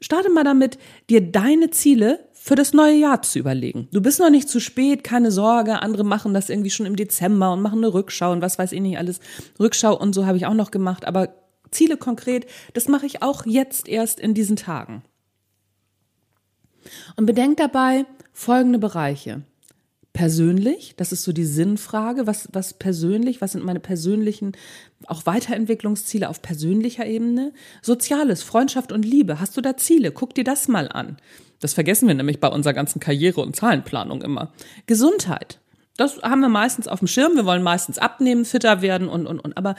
Starte 0.00 0.30
mal 0.30 0.44
damit, 0.44 0.78
dir 1.10 1.20
deine 1.20 1.70
Ziele 1.70 2.28
für 2.32 2.54
das 2.54 2.72
neue 2.72 2.94
Jahr 2.94 3.22
zu 3.22 3.38
überlegen. 3.38 3.88
Du 3.90 4.00
bist 4.00 4.20
noch 4.20 4.30
nicht 4.30 4.48
zu 4.48 4.60
spät, 4.60 5.02
keine 5.02 5.30
Sorge. 5.30 5.82
Andere 5.82 6.04
machen 6.04 6.34
das 6.34 6.50
irgendwie 6.50 6.70
schon 6.70 6.86
im 6.86 6.94
Dezember 6.94 7.52
und 7.52 7.62
machen 7.62 7.78
eine 7.78 7.92
Rückschau 7.92 8.32
und 8.32 8.42
was 8.42 8.58
weiß 8.58 8.72
ich 8.72 8.80
nicht 8.80 8.98
alles. 8.98 9.20
Rückschau 9.58 9.98
und 9.98 10.14
so 10.14 10.26
habe 10.26 10.36
ich 10.36 10.46
auch 10.46 10.54
noch 10.54 10.70
gemacht, 10.70 11.06
aber 11.06 11.43
Ziele 11.74 11.96
konkret, 11.96 12.46
das 12.72 12.88
mache 12.88 13.06
ich 13.06 13.22
auch 13.22 13.44
jetzt 13.46 13.88
erst 13.88 14.20
in 14.20 14.34
diesen 14.34 14.56
Tagen. 14.56 15.02
Und 17.16 17.26
bedenkt 17.26 17.60
dabei 17.60 18.04
folgende 18.32 18.78
Bereiche. 18.78 19.42
Persönlich, 20.12 20.94
das 20.96 21.10
ist 21.10 21.24
so 21.24 21.32
die 21.32 21.44
Sinnfrage, 21.44 22.28
was, 22.28 22.48
was 22.52 22.74
persönlich, 22.74 23.40
was 23.40 23.52
sind 23.52 23.64
meine 23.64 23.80
persönlichen, 23.80 24.52
auch 25.08 25.26
Weiterentwicklungsziele 25.26 26.28
auf 26.28 26.40
persönlicher 26.40 27.04
Ebene? 27.04 27.52
Soziales, 27.82 28.44
Freundschaft 28.44 28.92
und 28.92 29.04
Liebe, 29.04 29.40
hast 29.40 29.56
du 29.56 29.60
da 29.60 29.76
Ziele? 29.76 30.12
Guck 30.12 30.34
dir 30.34 30.44
das 30.44 30.68
mal 30.68 30.88
an. 30.88 31.16
Das 31.58 31.74
vergessen 31.74 32.06
wir 32.06 32.14
nämlich 32.14 32.38
bei 32.38 32.48
unserer 32.48 32.74
ganzen 32.74 33.00
Karriere- 33.00 33.40
und 33.40 33.56
Zahlenplanung 33.56 34.22
immer. 34.22 34.52
Gesundheit, 34.86 35.58
das 35.96 36.20
haben 36.22 36.40
wir 36.40 36.48
meistens 36.48 36.88
auf 36.88 36.98
dem 36.98 37.08
Schirm. 37.08 37.36
Wir 37.36 37.44
wollen 37.44 37.62
meistens 37.62 37.98
abnehmen, 37.98 38.44
fitter 38.44 38.82
werden 38.82 39.08
und, 39.08 39.26
und, 39.26 39.40
und. 39.40 39.56
Aber 39.56 39.74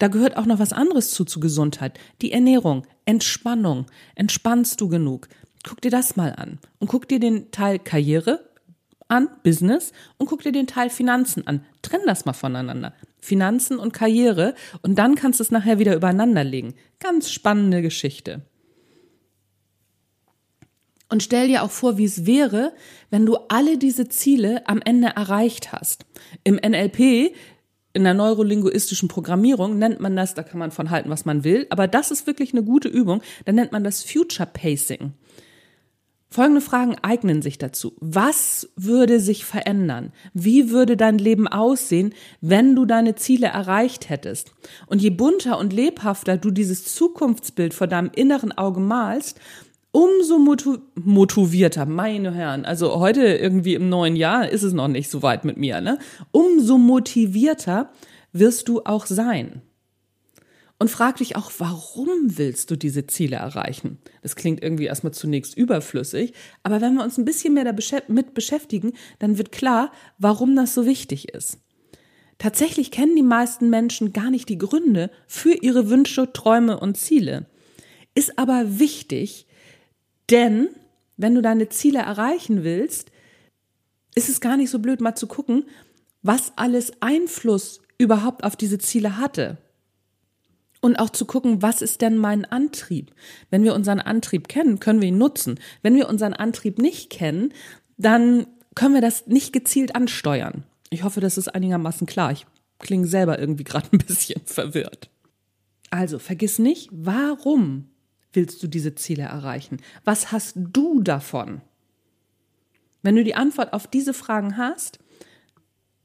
da 0.00 0.08
gehört 0.08 0.36
auch 0.38 0.46
noch 0.46 0.58
was 0.58 0.72
anderes 0.72 1.12
zu, 1.12 1.24
zu 1.24 1.40
Gesundheit. 1.40 2.00
Die 2.22 2.32
Ernährung, 2.32 2.86
Entspannung. 3.04 3.84
Entspannst 4.14 4.80
du 4.80 4.88
genug? 4.88 5.28
Guck 5.62 5.82
dir 5.82 5.90
das 5.90 6.16
mal 6.16 6.34
an. 6.34 6.58
Und 6.78 6.88
guck 6.88 7.06
dir 7.06 7.20
den 7.20 7.50
Teil 7.50 7.78
Karriere 7.78 8.48
an, 9.08 9.28
Business, 9.42 9.92
und 10.16 10.26
guck 10.26 10.42
dir 10.42 10.52
den 10.52 10.66
Teil 10.66 10.88
Finanzen 10.88 11.46
an. 11.46 11.66
Trenn 11.82 12.00
das 12.06 12.24
mal 12.24 12.32
voneinander. 12.32 12.94
Finanzen 13.18 13.78
und 13.78 13.92
Karriere. 13.92 14.54
Und 14.80 14.98
dann 14.98 15.16
kannst 15.16 15.38
du 15.38 15.44
es 15.44 15.50
nachher 15.50 15.78
wieder 15.78 15.94
übereinander 15.94 16.44
legen. 16.44 16.74
Ganz 16.98 17.30
spannende 17.30 17.82
Geschichte. 17.82 18.40
Und 21.10 21.22
stell 21.22 21.48
dir 21.48 21.62
auch 21.62 21.70
vor, 21.70 21.98
wie 21.98 22.04
es 22.04 22.24
wäre, 22.24 22.72
wenn 23.10 23.26
du 23.26 23.36
alle 23.48 23.76
diese 23.76 24.08
Ziele 24.08 24.66
am 24.66 24.80
Ende 24.82 25.08
erreicht 25.08 25.72
hast. 25.72 26.06
Im 26.42 26.54
NLP 26.54 27.34
in 27.92 28.04
der 28.04 28.14
neurolinguistischen 28.14 29.08
Programmierung 29.08 29.78
nennt 29.78 30.00
man 30.00 30.14
das, 30.16 30.34
da 30.34 30.42
kann 30.42 30.58
man 30.58 30.70
von 30.70 30.90
halten, 30.90 31.10
was 31.10 31.24
man 31.24 31.44
will, 31.44 31.66
aber 31.70 31.88
das 31.88 32.10
ist 32.10 32.26
wirklich 32.26 32.52
eine 32.52 32.62
gute 32.62 32.88
Übung, 32.88 33.22
da 33.44 33.52
nennt 33.52 33.72
man 33.72 33.84
das 33.84 34.02
Future 34.02 34.48
Pacing. 34.50 35.12
Folgende 36.32 36.60
Fragen 36.60 36.94
eignen 37.02 37.42
sich 37.42 37.58
dazu. 37.58 37.96
Was 37.98 38.68
würde 38.76 39.18
sich 39.18 39.44
verändern? 39.44 40.12
Wie 40.32 40.70
würde 40.70 40.96
dein 40.96 41.18
Leben 41.18 41.48
aussehen, 41.48 42.14
wenn 42.40 42.76
du 42.76 42.84
deine 42.84 43.16
Ziele 43.16 43.48
erreicht 43.48 44.08
hättest? 44.08 44.52
Und 44.86 45.02
je 45.02 45.10
bunter 45.10 45.58
und 45.58 45.72
lebhafter 45.72 46.36
du 46.36 46.52
dieses 46.52 46.84
Zukunftsbild 46.94 47.74
vor 47.74 47.88
deinem 47.88 48.12
inneren 48.14 48.52
Auge 48.52 48.78
malst, 48.78 49.40
umso 49.92 50.38
motivierter, 50.94 51.86
meine 51.86 52.32
Herren, 52.32 52.64
also 52.64 52.98
heute 53.00 53.22
irgendwie 53.22 53.74
im 53.74 53.88
neuen 53.88 54.16
Jahr 54.16 54.48
ist 54.48 54.62
es 54.62 54.72
noch 54.72 54.88
nicht 54.88 55.10
so 55.10 55.22
weit 55.22 55.44
mit 55.44 55.56
mir, 55.56 55.80
ne? 55.80 55.98
Umso 56.30 56.78
motivierter 56.78 57.90
wirst 58.32 58.68
du 58.68 58.82
auch 58.84 59.06
sein. 59.06 59.62
Und 60.78 60.90
frag 60.90 61.16
dich 61.16 61.36
auch, 61.36 61.50
warum 61.58 62.38
willst 62.38 62.70
du 62.70 62.76
diese 62.76 63.06
Ziele 63.06 63.36
erreichen? 63.36 63.98
Das 64.22 64.34
klingt 64.34 64.62
irgendwie 64.62 64.86
erstmal 64.86 65.12
zunächst 65.12 65.54
überflüssig, 65.54 66.32
aber 66.62 66.80
wenn 66.80 66.94
wir 66.94 67.04
uns 67.04 67.18
ein 67.18 67.26
bisschen 67.26 67.52
mehr 67.52 67.64
damit 67.64 68.32
beschäftigen, 68.32 68.94
dann 69.18 69.36
wird 69.36 69.52
klar, 69.52 69.92
warum 70.16 70.56
das 70.56 70.72
so 70.72 70.86
wichtig 70.86 71.34
ist. 71.34 71.58
Tatsächlich 72.38 72.90
kennen 72.90 73.14
die 73.14 73.22
meisten 73.22 73.68
Menschen 73.68 74.14
gar 74.14 74.30
nicht 74.30 74.48
die 74.48 74.56
Gründe 74.56 75.10
für 75.26 75.52
ihre 75.52 75.90
Wünsche, 75.90 76.32
Träume 76.32 76.80
und 76.80 76.96
Ziele. 76.96 77.44
Ist 78.14 78.38
aber 78.38 78.78
wichtig, 78.78 79.46
denn 80.30 80.68
wenn 81.16 81.34
du 81.34 81.42
deine 81.42 81.68
Ziele 81.68 81.98
erreichen 81.98 82.64
willst, 82.64 83.10
ist 84.14 84.28
es 84.28 84.40
gar 84.40 84.56
nicht 84.56 84.70
so 84.70 84.78
blöd, 84.78 85.00
mal 85.00 85.14
zu 85.14 85.26
gucken, 85.26 85.64
was 86.22 86.52
alles 86.56 86.92
Einfluss 87.00 87.80
überhaupt 87.98 88.44
auf 88.44 88.56
diese 88.56 88.78
Ziele 88.78 89.18
hatte. 89.18 89.58
Und 90.80 90.98
auch 90.98 91.10
zu 91.10 91.26
gucken, 91.26 91.60
was 91.60 91.82
ist 91.82 92.00
denn 92.00 92.16
mein 92.16 92.46
Antrieb? 92.46 93.12
Wenn 93.50 93.64
wir 93.64 93.74
unseren 93.74 94.00
Antrieb 94.00 94.48
kennen, 94.48 94.80
können 94.80 95.02
wir 95.02 95.08
ihn 95.08 95.18
nutzen. 95.18 95.60
Wenn 95.82 95.94
wir 95.94 96.08
unseren 96.08 96.32
Antrieb 96.32 96.78
nicht 96.78 97.10
kennen, 97.10 97.52
dann 97.98 98.46
können 98.74 98.94
wir 98.94 99.02
das 99.02 99.26
nicht 99.26 99.52
gezielt 99.52 99.94
ansteuern. 99.94 100.64
Ich 100.88 101.04
hoffe, 101.04 101.20
das 101.20 101.36
ist 101.36 101.48
einigermaßen 101.48 102.06
klar. 102.06 102.32
Ich 102.32 102.46
klinge 102.78 103.06
selber 103.06 103.38
irgendwie 103.38 103.64
gerade 103.64 103.88
ein 103.92 103.98
bisschen 103.98 104.40
verwirrt. 104.46 105.10
Also 105.90 106.18
vergiss 106.18 106.58
nicht, 106.58 106.88
warum 106.92 107.90
willst 108.32 108.62
du 108.62 108.68
diese 108.68 108.94
Ziele 108.94 109.24
erreichen? 109.24 109.78
Was 110.04 110.32
hast 110.32 110.54
du 110.56 111.02
davon? 111.02 111.60
Wenn 113.02 113.16
du 113.16 113.24
die 113.24 113.34
Antwort 113.34 113.72
auf 113.72 113.86
diese 113.86 114.14
Fragen 114.14 114.56
hast, 114.56 114.98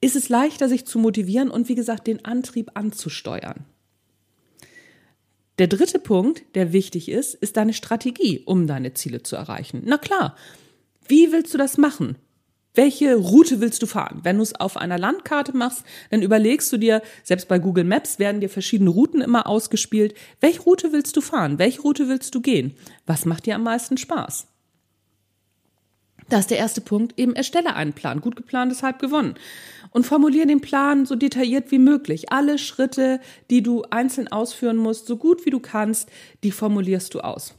ist 0.02 0.16
es 0.16 0.30
leichter, 0.30 0.70
sich 0.70 0.86
zu 0.86 1.00
motivieren 1.00 1.50
und 1.50 1.70
wie 1.70 1.76
gesagt, 1.76 2.08
den 2.08 2.24
Antrieb 2.26 2.72
anzusteuern. 2.76 3.66
Der 5.58 5.68
dritte 5.68 6.00
Punkt, 6.00 6.44
der 6.56 6.74
wichtig 6.74 7.10
ist, 7.10 7.34
ist 7.34 7.58
deine 7.58 7.74
Strategie, 7.74 8.42
um 8.46 8.68
deine 8.68 8.94
Ziele 8.94 9.24
zu 9.24 9.36
erreichen. 9.36 9.84
Na 9.86 9.98
klar, 9.98 10.36
wie 11.08 11.32
willst 11.32 11.54
du 11.54 11.58
das 11.58 11.78
machen? 11.78 12.18
Welche 12.76 13.16
Route 13.16 13.62
willst 13.62 13.82
du 13.82 13.88
fahren? 13.88 14.20
Wenn 14.24 14.38
du 14.38 14.44
es 14.44 14.54
auf 14.54 14.78
einer 14.78 14.98
Landkarte 14.98 15.56
machst, 15.56 15.84
dann 16.12 16.22
überlegst 16.22 16.72
du 16.72 16.78
dir, 16.78 17.02
selbst 17.24 17.48
bei 17.48 17.58
Google 17.58 17.86
Maps 17.86 18.20
werden 18.20 18.42
dir 18.42 18.50
verschiedene 18.50 18.90
Routen 18.90 19.22
immer 19.22 19.48
ausgespielt. 19.48 20.14
Welche 20.42 20.62
Route 20.62 20.92
willst 20.92 21.16
du 21.16 21.22
fahren? 21.22 21.58
Welche 21.58 21.82
Route 21.82 22.10
willst 22.10 22.36
du 22.36 22.42
gehen? 22.42 22.76
Was 23.06 23.26
macht 23.26 23.46
dir 23.46 23.56
am 23.56 23.64
meisten 23.64 23.98
Spaß? 23.98 24.48
Das 26.28 26.42
ist 26.42 26.52
der 26.52 26.58
erste 26.58 26.82
Punkt, 26.82 27.20
eben 27.20 27.36
erstelle 27.36 27.76
einen 27.76 27.94
Plan. 27.94 28.20
Gut 28.20 28.36
geplant 28.36 28.72
ist 28.72 28.84
halb 28.84 29.00
gewonnen. 29.00 29.36
Und 29.92 30.06
formuliere 30.06 30.48
den 30.48 30.60
Plan 30.60 31.06
so 31.06 31.16
detailliert 31.16 31.72
wie 31.72 31.80
möglich. 31.80 32.32
Alle 32.32 32.58
Schritte, 32.58 33.22
die 33.50 33.62
du 33.62 33.84
einzeln 33.92 34.28
ausführen 34.28 34.78
musst, 34.78 35.08
so 35.08 35.18
gut 35.18 35.46
wie 35.46 35.52
du 35.52 35.60
kannst, 35.60 36.10
die 36.44 36.52
formulierst 36.52 37.14
du 37.14 37.22
aus. 37.22 37.54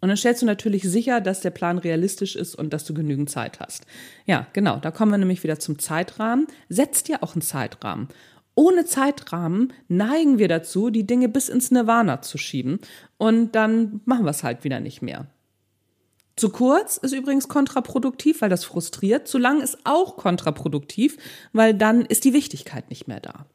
Und 0.00 0.08
dann 0.08 0.16
stellst 0.16 0.42
du 0.42 0.46
natürlich 0.46 0.84
sicher, 0.84 1.20
dass 1.20 1.40
der 1.40 1.50
Plan 1.50 1.78
realistisch 1.78 2.36
ist 2.36 2.54
und 2.54 2.72
dass 2.72 2.84
du 2.84 2.94
genügend 2.94 3.30
Zeit 3.30 3.60
hast. 3.60 3.86
Ja, 4.26 4.46
genau, 4.52 4.76
da 4.76 4.90
kommen 4.90 5.10
wir 5.10 5.18
nämlich 5.18 5.42
wieder 5.42 5.58
zum 5.58 5.78
Zeitrahmen. 5.78 6.46
Setz 6.68 7.02
dir 7.02 7.22
auch 7.22 7.34
einen 7.34 7.42
Zeitrahmen. 7.42 8.08
Ohne 8.54 8.84
Zeitrahmen 8.84 9.72
neigen 9.86 10.38
wir 10.38 10.48
dazu, 10.48 10.90
die 10.90 11.06
Dinge 11.06 11.28
bis 11.28 11.48
ins 11.48 11.70
Nirvana 11.70 12.22
zu 12.22 12.38
schieben 12.38 12.80
und 13.16 13.52
dann 13.52 14.00
machen 14.04 14.24
wir 14.24 14.30
es 14.30 14.42
halt 14.42 14.64
wieder 14.64 14.80
nicht 14.80 15.00
mehr. 15.00 15.26
Zu 16.34 16.50
kurz 16.50 16.96
ist 16.96 17.12
übrigens 17.12 17.48
kontraproduktiv, 17.48 18.42
weil 18.42 18.48
das 18.48 18.64
frustriert. 18.64 19.26
Zu 19.26 19.38
lang 19.38 19.60
ist 19.60 19.78
auch 19.84 20.16
kontraproduktiv, 20.16 21.16
weil 21.52 21.74
dann 21.74 22.04
ist 22.04 22.24
die 22.24 22.32
Wichtigkeit 22.32 22.90
nicht 22.90 23.08
mehr 23.08 23.20
da. 23.20 23.46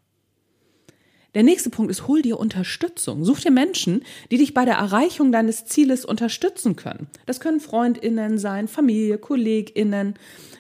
Der 1.35 1.43
nächste 1.43 1.69
Punkt 1.69 1.89
ist, 1.89 2.07
hol 2.07 2.21
dir 2.21 2.39
Unterstützung. 2.39 3.25
Such 3.25 3.39
dir 3.39 3.51
Menschen, 3.51 4.03
die 4.29 4.37
dich 4.37 4.53
bei 4.53 4.65
der 4.65 4.75
Erreichung 4.75 5.31
deines 5.31 5.65
Zieles 5.65 6.05
unterstützen 6.05 6.75
können. 6.75 7.07
Das 7.25 7.39
können 7.39 7.59
Freundinnen 7.59 8.37
sein, 8.37 8.67
Familie, 8.67 9.17
Kolleginnen. 9.17 10.15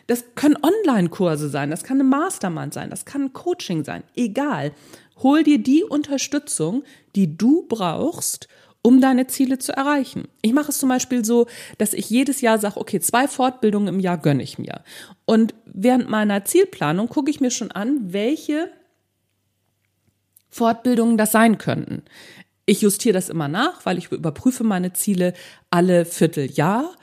Das 0.07 0.25
können 0.35 0.57
Online-Kurse 0.61 1.49
sein, 1.49 1.69
das 1.69 1.83
kann 1.83 1.97
eine 1.97 2.09
Mastermind 2.09 2.73
sein, 2.73 2.89
das 2.89 3.05
kann 3.05 3.23
ein 3.23 3.33
Coaching 3.33 3.85
sein. 3.85 4.03
Egal. 4.15 4.73
Hol 5.21 5.43
dir 5.43 5.59
die 5.59 5.83
Unterstützung, 5.83 6.83
die 7.15 7.37
du 7.37 7.65
brauchst, 7.69 8.49
um 8.81 8.99
deine 8.99 9.27
Ziele 9.27 9.59
zu 9.59 9.71
erreichen. 9.71 10.27
Ich 10.41 10.51
mache 10.51 10.71
es 10.71 10.77
zum 10.79 10.89
Beispiel 10.89 11.23
so, 11.23 11.47
dass 11.77 11.93
ich 11.93 12.09
jedes 12.09 12.41
Jahr 12.41 12.59
sage, 12.59 12.79
okay, 12.79 12.99
zwei 12.99 13.29
Fortbildungen 13.29 13.87
im 13.87 13.99
Jahr 14.01 14.17
gönne 14.17 14.43
ich 14.43 14.57
mir. 14.57 14.81
Und 15.25 15.53
während 15.65 16.09
meiner 16.09 16.43
Zielplanung 16.43 17.07
gucke 17.07 17.31
ich 17.31 17.39
mir 17.39 17.51
schon 17.51 17.71
an, 17.71 18.11
welche 18.11 18.69
Fortbildungen 20.53 21.17
das 21.17 21.31
sein 21.31 21.57
könnten. 21.57 22.03
Ich 22.65 22.81
justiere 22.81 23.13
das 23.13 23.29
immer 23.29 23.47
nach, 23.47 23.85
weil 23.85 23.97
ich 23.97 24.11
überprüfe 24.11 24.63
meine 24.63 24.93
Ziele 24.93 25.33
alle 25.69 26.05
Vierteljahr 26.05 26.93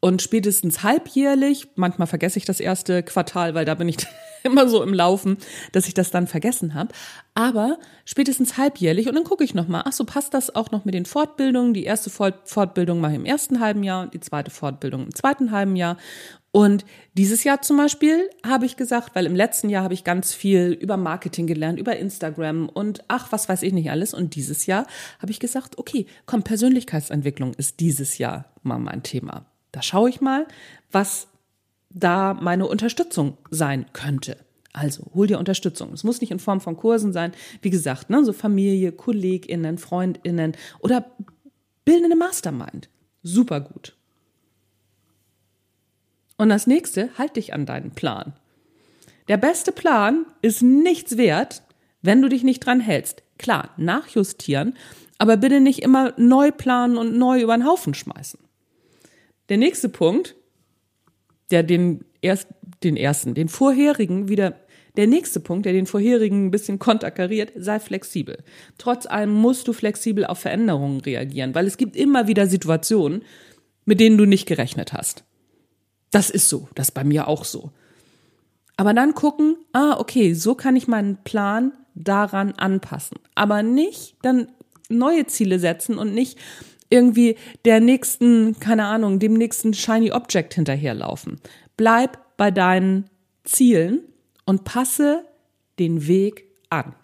und 0.00 0.22
spätestens 0.22 0.82
halbjährlich. 0.82 1.68
Manchmal 1.74 2.06
vergesse 2.06 2.38
ich 2.38 2.44
das 2.44 2.60
erste 2.60 3.02
Quartal, 3.02 3.54
weil 3.54 3.64
da 3.64 3.74
bin 3.74 3.88
ich 3.88 3.96
immer 4.42 4.68
so 4.68 4.82
im 4.82 4.94
Laufen, 4.94 5.38
dass 5.72 5.88
ich 5.88 5.94
das 5.94 6.10
dann 6.10 6.26
vergessen 6.26 6.74
habe. 6.74 6.92
Aber 7.34 7.78
spätestens 8.04 8.56
halbjährlich 8.56 9.08
und 9.08 9.14
dann 9.14 9.24
gucke 9.24 9.44
ich 9.44 9.54
nochmal, 9.54 9.82
ach 9.86 9.92
so, 9.92 10.04
passt 10.04 10.34
das 10.34 10.54
auch 10.54 10.70
noch 10.70 10.84
mit 10.84 10.94
den 10.94 11.06
Fortbildungen? 11.06 11.74
Die 11.74 11.84
erste 11.84 12.10
Fortbildung 12.10 13.00
mache 13.00 13.12
ich 13.12 13.18
im 13.18 13.26
ersten 13.26 13.60
halben 13.60 13.82
Jahr 13.82 14.02
und 14.02 14.14
die 14.14 14.20
zweite 14.20 14.50
Fortbildung 14.50 15.04
im 15.04 15.14
zweiten 15.14 15.50
halben 15.52 15.74
Jahr. 15.74 15.96
Und 16.52 16.84
dieses 17.14 17.44
Jahr 17.44 17.62
zum 17.62 17.76
Beispiel 17.76 18.28
habe 18.44 18.66
ich 18.66 18.76
gesagt, 18.76 19.14
weil 19.14 19.26
im 19.26 19.36
letzten 19.36 19.68
Jahr 19.68 19.84
habe 19.84 19.94
ich 19.94 20.02
ganz 20.02 20.34
viel 20.34 20.72
über 20.72 20.96
Marketing 20.96 21.46
gelernt, 21.46 21.78
über 21.78 21.96
Instagram 21.96 22.68
und 22.68 23.04
ach, 23.06 23.30
was 23.30 23.48
weiß 23.48 23.62
ich 23.62 23.72
nicht 23.72 23.90
alles. 23.90 24.14
Und 24.14 24.34
dieses 24.34 24.66
Jahr 24.66 24.86
habe 25.20 25.30
ich 25.30 25.38
gesagt, 25.38 25.78
okay, 25.78 26.06
komm, 26.26 26.42
Persönlichkeitsentwicklung 26.42 27.54
ist 27.54 27.78
dieses 27.78 28.18
Jahr 28.18 28.46
mal 28.62 28.78
mein 28.78 29.04
Thema. 29.04 29.46
Da 29.70 29.82
schaue 29.82 30.10
ich 30.10 30.20
mal, 30.20 30.46
was 30.90 31.28
da 31.90 32.34
meine 32.34 32.66
Unterstützung 32.66 33.36
sein 33.50 33.86
könnte. 33.92 34.36
Also 34.72 35.10
hol 35.14 35.26
dir 35.26 35.38
Unterstützung. 35.38 35.92
Es 35.92 36.04
muss 36.04 36.20
nicht 36.20 36.30
in 36.30 36.38
Form 36.38 36.60
von 36.60 36.76
Kursen 36.76 37.12
sein. 37.12 37.32
Wie 37.62 37.70
gesagt, 37.70 38.10
ne, 38.10 38.24
so 38.24 38.32
Familie, 38.32 38.92
KollegInnen, 38.92 39.78
FreundInnen 39.78 40.56
oder 40.80 41.06
bilde 41.84 42.06
eine 42.06 42.16
Mastermind. 42.16 42.88
Super 43.22 43.60
gut. 43.60 43.96
Und 46.40 46.48
das 46.48 46.66
nächste, 46.66 47.10
halt 47.18 47.36
dich 47.36 47.52
an 47.52 47.66
deinen 47.66 47.90
Plan. 47.90 48.32
Der 49.28 49.36
beste 49.36 49.72
Plan 49.72 50.24
ist 50.40 50.62
nichts 50.62 51.18
wert, 51.18 51.62
wenn 52.00 52.22
du 52.22 52.30
dich 52.30 52.44
nicht 52.44 52.64
dran 52.64 52.80
hältst. 52.80 53.22
Klar, 53.36 53.74
nachjustieren, 53.76 54.74
aber 55.18 55.36
bitte 55.36 55.60
nicht 55.60 55.80
immer 55.80 56.14
neu 56.16 56.50
planen 56.50 56.96
und 56.96 57.18
neu 57.18 57.42
über 57.42 57.54
den 57.54 57.66
Haufen 57.66 57.92
schmeißen. 57.92 58.40
Der 59.50 59.58
nächste 59.58 59.90
Punkt, 59.90 60.34
der 61.50 61.62
den, 61.62 62.06
erst, 62.22 62.48
den 62.84 62.96
ersten, 62.96 63.34
den 63.34 63.50
vorherigen 63.50 64.30
wieder, 64.30 64.54
der 64.96 65.08
nächste 65.08 65.40
Punkt, 65.40 65.66
der 65.66 65.74
den 65.74 65.84
vorherigen 65.84 66.46
ein 66.46 66.50
bisschen 66.50 66.78
konterkariert, 66.78 67.52
sei 67.54 67.78
flexibel. 67.80 68.38
Trotz 68.78 69.04
allem 69.04 69.34
musst 69.34 69.68
du 69.68 69.74
flexibel 69.74 70.24
auf 70.24 70.38
Veränderungen 70.38 71.02
reagieren, 71.02 71.54
weil 71.54 71.66
es 71.66 71.76
gibt 71.76 71.96
immer 71.96 72.28
wieder 72.28 72.46
Situationen, 72.46 73.24
mit 73.84 74.00
denen 74.00 74.16
du 74.16 74.24
nicht 74.24 74.46
gerechnet 74.46 74.94
hast. 74.94 75.24
Das 76.10 76.30
ist 76.30 76.48
so, 76.48 76.68
das 76.74 76.88
ist 76.88 76.94
bei 76.94 77.04
mir 77.04 77.28
auch 77.28 77.44
so. 77.44 77.70
Aber 78.76 78.94
dann 78.94 79.14
gucken, 79.14 79.56
ah, 79.72 79.96
okay, 79.98 80.34
so 80.34 80.54
kann 80.54 80.74
ich 80.74 80.88
meinen 80.88 81.18
Plan 81.22 81.72
daran 81.94 82.52
anpassen. 82.52 83.18
Aber 83.34 83.62
nicht 83.62 84.16
dann 84.22 84.48
neue 84.88 85.26
Ziele 85.26 85.58
setzen 85.58 85.98
und 85.98 86.14
nicht 86.14 86.38
irgendwie 86.88 87.36
der 87.64 87.80
nächsten, 87.80 88.58
keine 88.58 88.86
Ahnung, 88.86 89.18
dem 89.18 89.34
nächsten 89.34 89.74
Shiny 89.74 90.12
Object 90.12 90.54
hinterherlaufen. 90.54 91.40
Bleib 91.76 92.18
bei 92.36 92.50
deinen 92.50 93.08
Zielen 93.44 94.00
und 94.44 94.64
passe 94.64 95.24
den 95.78 96.06
Weg 96.06 96.46
an. 96.68 96.94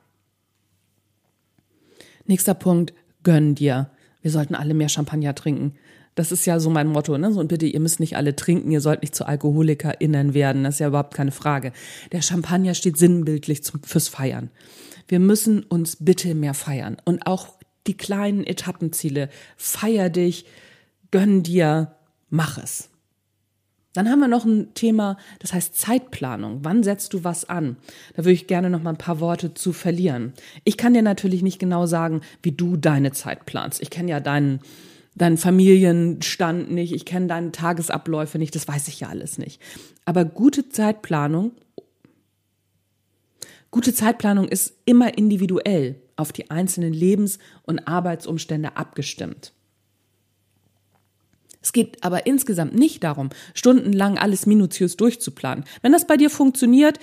Nächster 2.26 2.54
Punkt, 2.54 2.92
gönn 3.22 3.54
dir. 3.54 3.90
Wir 4.20 4.30
sollten 4.30 4.56
alle 4.56 4.74
mehr 4.74 4.88
Champagner 4.88 5.34
trinken. 5.34 5.74
Das 6.16 6.32
ist 6.32 6.46
ja 6.46 6.58
so 6.58 6.70
mein 6.70 6.88
Motto, 6.88 7.16
ne? 7.18 7.30
So, 7.32 7.40
und 7.40 7.48
bitte, 7.48 7.66
ihr 7.66 7.78
müsst 7.78 8.00
nicht 8.00 8.16
alle 8.16 8.34
trinken, 8.34 8.70
ihr 8.70 8.80
sollt 8.80 9.02
nicht 9.02 9.14
zu 9.14 9.26
AlkoholikerInnen 9.26 10.32
werden. 10.34 10.64
Das 10.64 10.76
ist 10.76 10.80
ja 10.80 10.88
überhaupt 10.88 11.14
keine 11.14 11.30
Frage. 11.30 11.72
Der 12.10 12.22
Champagner 12.22 12.74
steht 12.74 12.96
sinnbildlich 12.96 13.62
zum, 13.62 13.82
fürs 13.82 14.08
Feiern. 14.08 14.50
Wir 15.08 15.20
müssen 15.20 15.62
uns 15.62 15.98
bitte 16.00 16.34
mehr 16.34 16.54
feiern. 16.54 16.96
Und 17.04 17.26
auch 17.26 17.58
die 17.86 17.96
kleinen 17.96 18.44
Etappenziele. 18.44 19.28
Feier 19.58 20.08
dich, 20.08 20.46
gönn 21.10 21.42
dir, 21.42 21.94
mach 22.30 22.58
es. 22.58 22.88
Dann 23.92 24.10
haben 24.10 24.20
wir 24.20 24.28
noch 24.28 24.44
ein 24.46 24.72
Thema, 24.74 25.18
das 25.38 25.52
heißt 25.52 25.76
Zeitplanung. 25.76 26.60
Wann 26.62 26.82
setzt 26.82 27.12
du 27.12 27.24
was 27.24 27.48
an? 27.48 27.76
Da 28.14 28.24
würde 28.24 28.32
ich 28.32 28.46
gerne 28.46 28.70
noch 28.70 28.82
mal 28.82 28.90
ein 28.90 28.98
paar 28.98 29.20
Worte 29.20 29.52
zu 29.52 29.72
verlieren. 29.72 30.32
Ich 30.64 30.78
kann 30.78 30.94
dir 30.94 31.02
natürlich 31.02 31.42
nicht 31.42 31.58
genau 31.58 31.86
sagen, 31.86 32.22
wie 32.42 32.52
du 32.52 32.76
deine 32.76 33.12
Zeit 33.12 33.46
planst. 33.46 33.80
Ich 33.80 33.90
kenne 33.90 34.10
ja 34.10 34.20
deinen 34.20 34.60
deinen 35.16 35.38
Familienstand 35.38 36.70
nicht, 36.70 36.92
ich 36.92 37.04
kenne 37.04 37.26
deine 37.26 37.50
Tagesabläufe 37.50 38.38
nicht, 38.38 38.54
das 38.54 38.68
weiß 38.68 38.88
ich 38.88 39.00
ja 39.00 39.08
alles 39.08 39.38
nicht. 39.38 39.60
Aber 40.04 40.24
gute 40.24 40.68
Zeitplanung, 40.68 41.52
gute 43.70 43.94
Zeitplanung 43.94 44.46
ist 44.46 44.74
immer 44.84 45.16
individuell 45.18 45.96
auf 46.16 46.32
die 46.32 46.50
einzelnen 46.50 46.92
Lebens- 46.92 47.38
und 47.64 47.88
Arbeitsumstände 47.88 48.76
abgestimmt. 48.76 49.52
Es 51.62 51.72
geht 51.72 52.04
aber 52.04 52.26
insgesamt 52.26 52.74
nicht 52.74 53.02
darum, 53.02 53.30
stundenlang 53.52 54.18
alles 54.18 54.46
minutiös 54.46 54.96
durchzuplanen. 54.96 55.64
Wenn 55.82 55.90
das 55.90 56.06
bei 56.06 56.16
dir 56.16 56.30
funktioniert, 56.30 57.00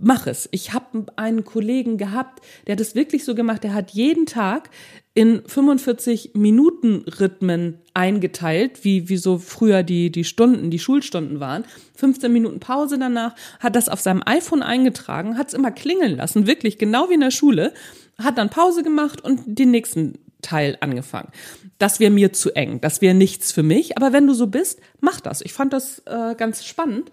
mach 0.00 0.26
es. 0.26 0.48
Ich 0.52 0.72
habe 0.72 1.06
einen 1.16 1.44
Kollegen 1.44 1.98
gehabt, 1.98 2.42
der 2.66 2.72
hat 2.72 2.80
es 2.80 2.94
wirklich 2.94 3.24
so 3.24 3.34
gemacht, 3.34 3.64
der 3.64 3.74
hat 3.74 3.90
jeden 3.90 4.26
Tag 4.26 4.70
in 5.14 5.42
45 5.46 6.32
Minuten 6.34 7.04
Rhythmen 7.20 7.78
eingeteilt, 7.94 8.84
wie, 8.84 9.08
wie 9.08 9.16
so 9.16 9.38
früher 9.38 9.82
die, 9.82 10.10
die 10.10 10.24
Stunden, 10.24 10.70
die 10.70 10.78
Schulstunden 10.78 11.40
waren. 11.40 11.64
15 11.96 12.32
Minuten 12.32 12.60
Pause 12.60 12.98
danach, 12.98 13.34
hat 13.58 13.76
das 13.76 13.88
auf 13.88 14.00
seinem 14.00 14.22
iPhone 14.24 14.62
eingetragen, 14.62 15.36
hat 15.36 15.48
es 15.48 15.54
immer 15.54 15.72
klingeln 15.72 16.16
lassen, 16.16 16.46
wirklich 16.46 16.78
genau 16.78 17.08
wie 17.10 17.14
in 17.14 17.20
der 17.20 17.30
Schule, 17.30 17.72
hat 18.18 18.38
dann 18.38 18.50
Pause 18.50 18.82
gemacht 18.82 19.22
und 19.22 19.42
den 19.46 19.70
nächsten 19.70 20.18
Teil 20.42 20.78
angefangen. 20.80 21.30
Das 21.78 22.00
wäre 22.00 22.10
mir 22.10 22.32
zu 22.32 22.54
eng, 22.54 22.80
das 22.80 23.00
wäre 23.00 23.14
nichts 23.14 23.52
für 23.52 23.62
mich, 23.62 23.96
aber 23.96 24.12
wenn 24.12 24.26
du 24.26 24.34
so 24.34 24.46
bist, 24.46 24.80
mach 25.00 25.20
das. 25.20 25.42
Ich 25.42 25.52
fand 25.52 25.72
das 25.72 26.00
äh, 26.06 26.34
ganz 26.36 26.64
spannend 26.64 27.10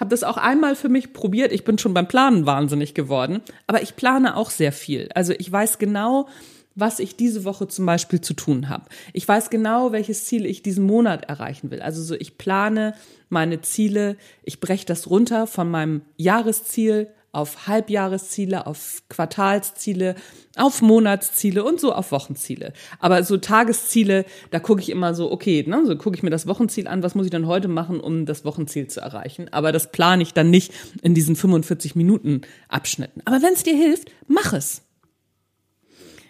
habe 0.00 0.10
das 0.10 0.24
auch 0.24 0.38
einmal 0.38 0.74
für 0.74 0.88
mich 0.88 1.12
probiert. 1.12 1.52
Ich 1.52 1.64
bin 1.64 1.78
schon 1.78 1.94
beim 1.94 2.08
Planen 2.08 2.46
wahnsinnig 2.46 2.94
geworden, 2.94 3.42
aber 3.66 3.82
ich 3.82 3.96
plane 3.96 4.36
auch 4.36 4.50
sehr 4.50 4.72
viel. 4.72 5.10
Also 5.14 5.34
ich 5.38 5.52
weiß 5.52 5.78
genau, 5.78 6.26
was 6.74 6.98
ich 6.98 7.16
diese 7.16 7.44
Woche 7.44 7.68
zum 7.68 7.84
Beispiel 7.84 8.20
zu 8.20 8.32
tun 8.32 8.68
habe. 8.68 8.86
Ich 9.12 9.28
weiß 9.28 9.50
genau, 9.50 9.92
welches 9.92 10.24
Ziel 10.24 10.46
ich 10.46 10.62
diesen 10.62 10.86
Monat 10.86 11.28
erreichen 11.28 11.70
will. 11.70 11.82
Also 11.82 12.02
so, 12.02 12.14
ich 12.14 12.38
plane 12.38 12.94
meine 13.28 13.60
Ziele, 13.60 14.16
ich 14.42 14.60
breche 14.60 14.86
das 14.86 15.10
runter 15.10 15.46
von 15.46 15.70
meinem 15.70 16.02
Jahresziel 16.16 17.08
auf 17.32 17.66
Halbjahresziele, 17.66 18.66
auf 18.66 19.02
Quartalsziele, 19.08 20.16
auf 20.56 20.82
Monatsziele 20.82 21.64
und 21.64 21.80
so 21.80 21.92
auf 21.92 22.12
Wochenziele. 22.12 22.72
Aber 22.98 23.22
so 23.22 23.36
Tagesziele, 23.36 24.24
da 24.50 24.58
gucke 24.58 24.80
ich 24.80 24.90
immer 24.90 25.14
so, 25.14 25.30
okay, 25.30 25.64
ne, 25.66 25.84
so 25.86 25.96
gucke 25.96 26.16
ich 26.16 26.22
mir 26.22 26.30
das 26.30 26.46
Wochenziel 26.46 26.88
an, 26.88 27.02
was 27.02 27.14
muss 27.14 27.26
ich 27.26 27.30
dann 27.30 27.46
heute 27.46 27.68
machen, 27.68 28.00
um 28.00 28.26
das 28.26 28.44
Wochenziel 28.44 28.88
zu 28.88 29.00
erreichen. 29.00 29.48
Aber 29.52 29.72
das 29.72 29.92
plane 29.92 30.22
ich 30.22 30.34
dann 30.34 30.50
nicht 30.50 30.72
in 31.02 31.14
diesen 31.14 31.36
45 31.36 31.94
Minuten 31.94 32.42
Abschnitten. 32.68 33.22
Aber 33.24 33.42
wenn 33.42 33.54
es 33.54 33.62
dir 33.62 33.76
hilft, 33.76 34.10
mach 34.26 34.52
es. 34.52 34.82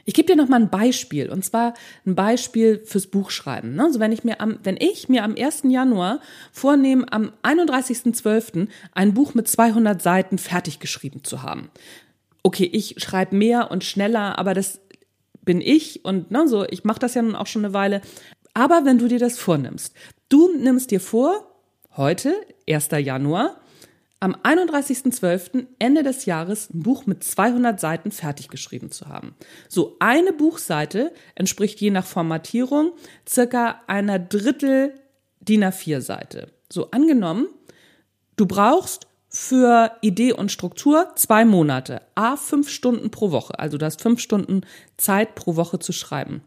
Ich 0.04 0.14
gebe 0.14 0.26
dir 0.26 0.36
noch 0.36 0.48
mal 0.48 0.60
ein 0.60 0.70
Beispiel 0.70 1.30
und 1.30 1.44
zwar 1.44 1.74
ein 2.06 2.14
Beispiel 2.14 2.82
fürs 2.84 3.06
Buchschreiben. 3.06 3.74
Ne? 3.74 3.84
Also 3.84 4.00
wenn 4.00 4.12
ich 4.12 4.24
mir 4.24 4.40
am, 4.40 4.58
wenn 4.62 4.76
ich 4.78 5.08
mir 5.08 5.24
am 5.24 5.34
1. 5.36 5.62
Januar 5.64 6.20
vornehme, 6.52 7.10
am 7.12 7.32
31.12. 7.42 8.68
ein 8.92 9.14
Buch 9.14 9.34
mit 9.34 9.48
200 9.48 10.00
Seiten 10.00 10.38
fertig 10.38 10.78
geschrieben 10.78 11.24
zu 11.24 11.42
haben. 11.42 11.70
Okay, 12.42 12.68
ich 12.72 12.96
schreibe 12.98 13.36
mehr 13.36 13.70
und 13.70 13.84
schneller, 13.84 14.38
aber 14.38 14.54
das 14.54 14.80
bin 15.44 15.60
ich 15.60 16.04
und 16.04 16.30
ne, 16.30 16.48
so, 16.48 16.64
ich 16.64 16.84
mache 16.84 17.00
das 17.00 17.14
ja 17.14 17.22
nun 17.22 17.34
auch 17.34 17.46
schon 17.46 17.64
eine 17.64 17.74
Weile. 17.74 18.00
Aber 18.54 18.84
wenn 18.84 18.98
du 18.98 19.08
dir 19.08 19.18
das 19.18 19.38
vornimmst, 19.38 19.94
du 20.28 20.56
nimmst 20.56 20.90
dir 20.90 21.00
vor, 21.00 21.46
heute, 21.96 22.34
1. 22.68 22.88
Januar, 22.98 23.60
am 24.20 24.34
31.12. 24.34 25.66
Ende 25.78 26.02
des 26.02 26.26
Jahres 26.26 26.68
ein 26.72 26.82
Buch 26.82 27.06
mit 27.06 27.24
200 27.24 27.80
Seiten 27.80 28.12
fertig 28.12 28.48
geschrieben 28.48 28.90
zu 28.90 29.06
haben. 29.06 29.34
So 29.68 29.96
eine 29.98 30.34
Buchseite 30.34 31.12
entspricht 31.34 31.80
je 31.80 31.90
nach 31.90 32.04
Formatierung 32.04 32.92
circa 33.26 33.80
einer 33.86 34.18
Drittel 34.18 34.94
DIN 35.40 35.64
A4 35.64 36.02
Seite. 36.02 36.52
So 36.70 36.90
angenommen, 36.90 37.48
du 38.36 38.46
brauchst 38.46 39.06
für 39.30 39.92
Idee 40.02 40.32
und 40.32 40.52
Struktur 40.52 41.12
zwei 41.14 41.44
Monate, 41.44 42.02
a 42.14 42.36
fünf 42.36 42.68
Stunden 42.68 43.10
pro 43.10 43.30
Woche. 43.30 43.58
Also 43.58 43.78
du 43.78 43.86
hast 43.86 44.02
fünf 44.02 44.20
Stunden 44.20 44.62
Zeit 44.98 45.34
pro 45.34 45.56
Woche 45.56 45.78
zu 45.78 45.92
schreiben. 45.92 46.42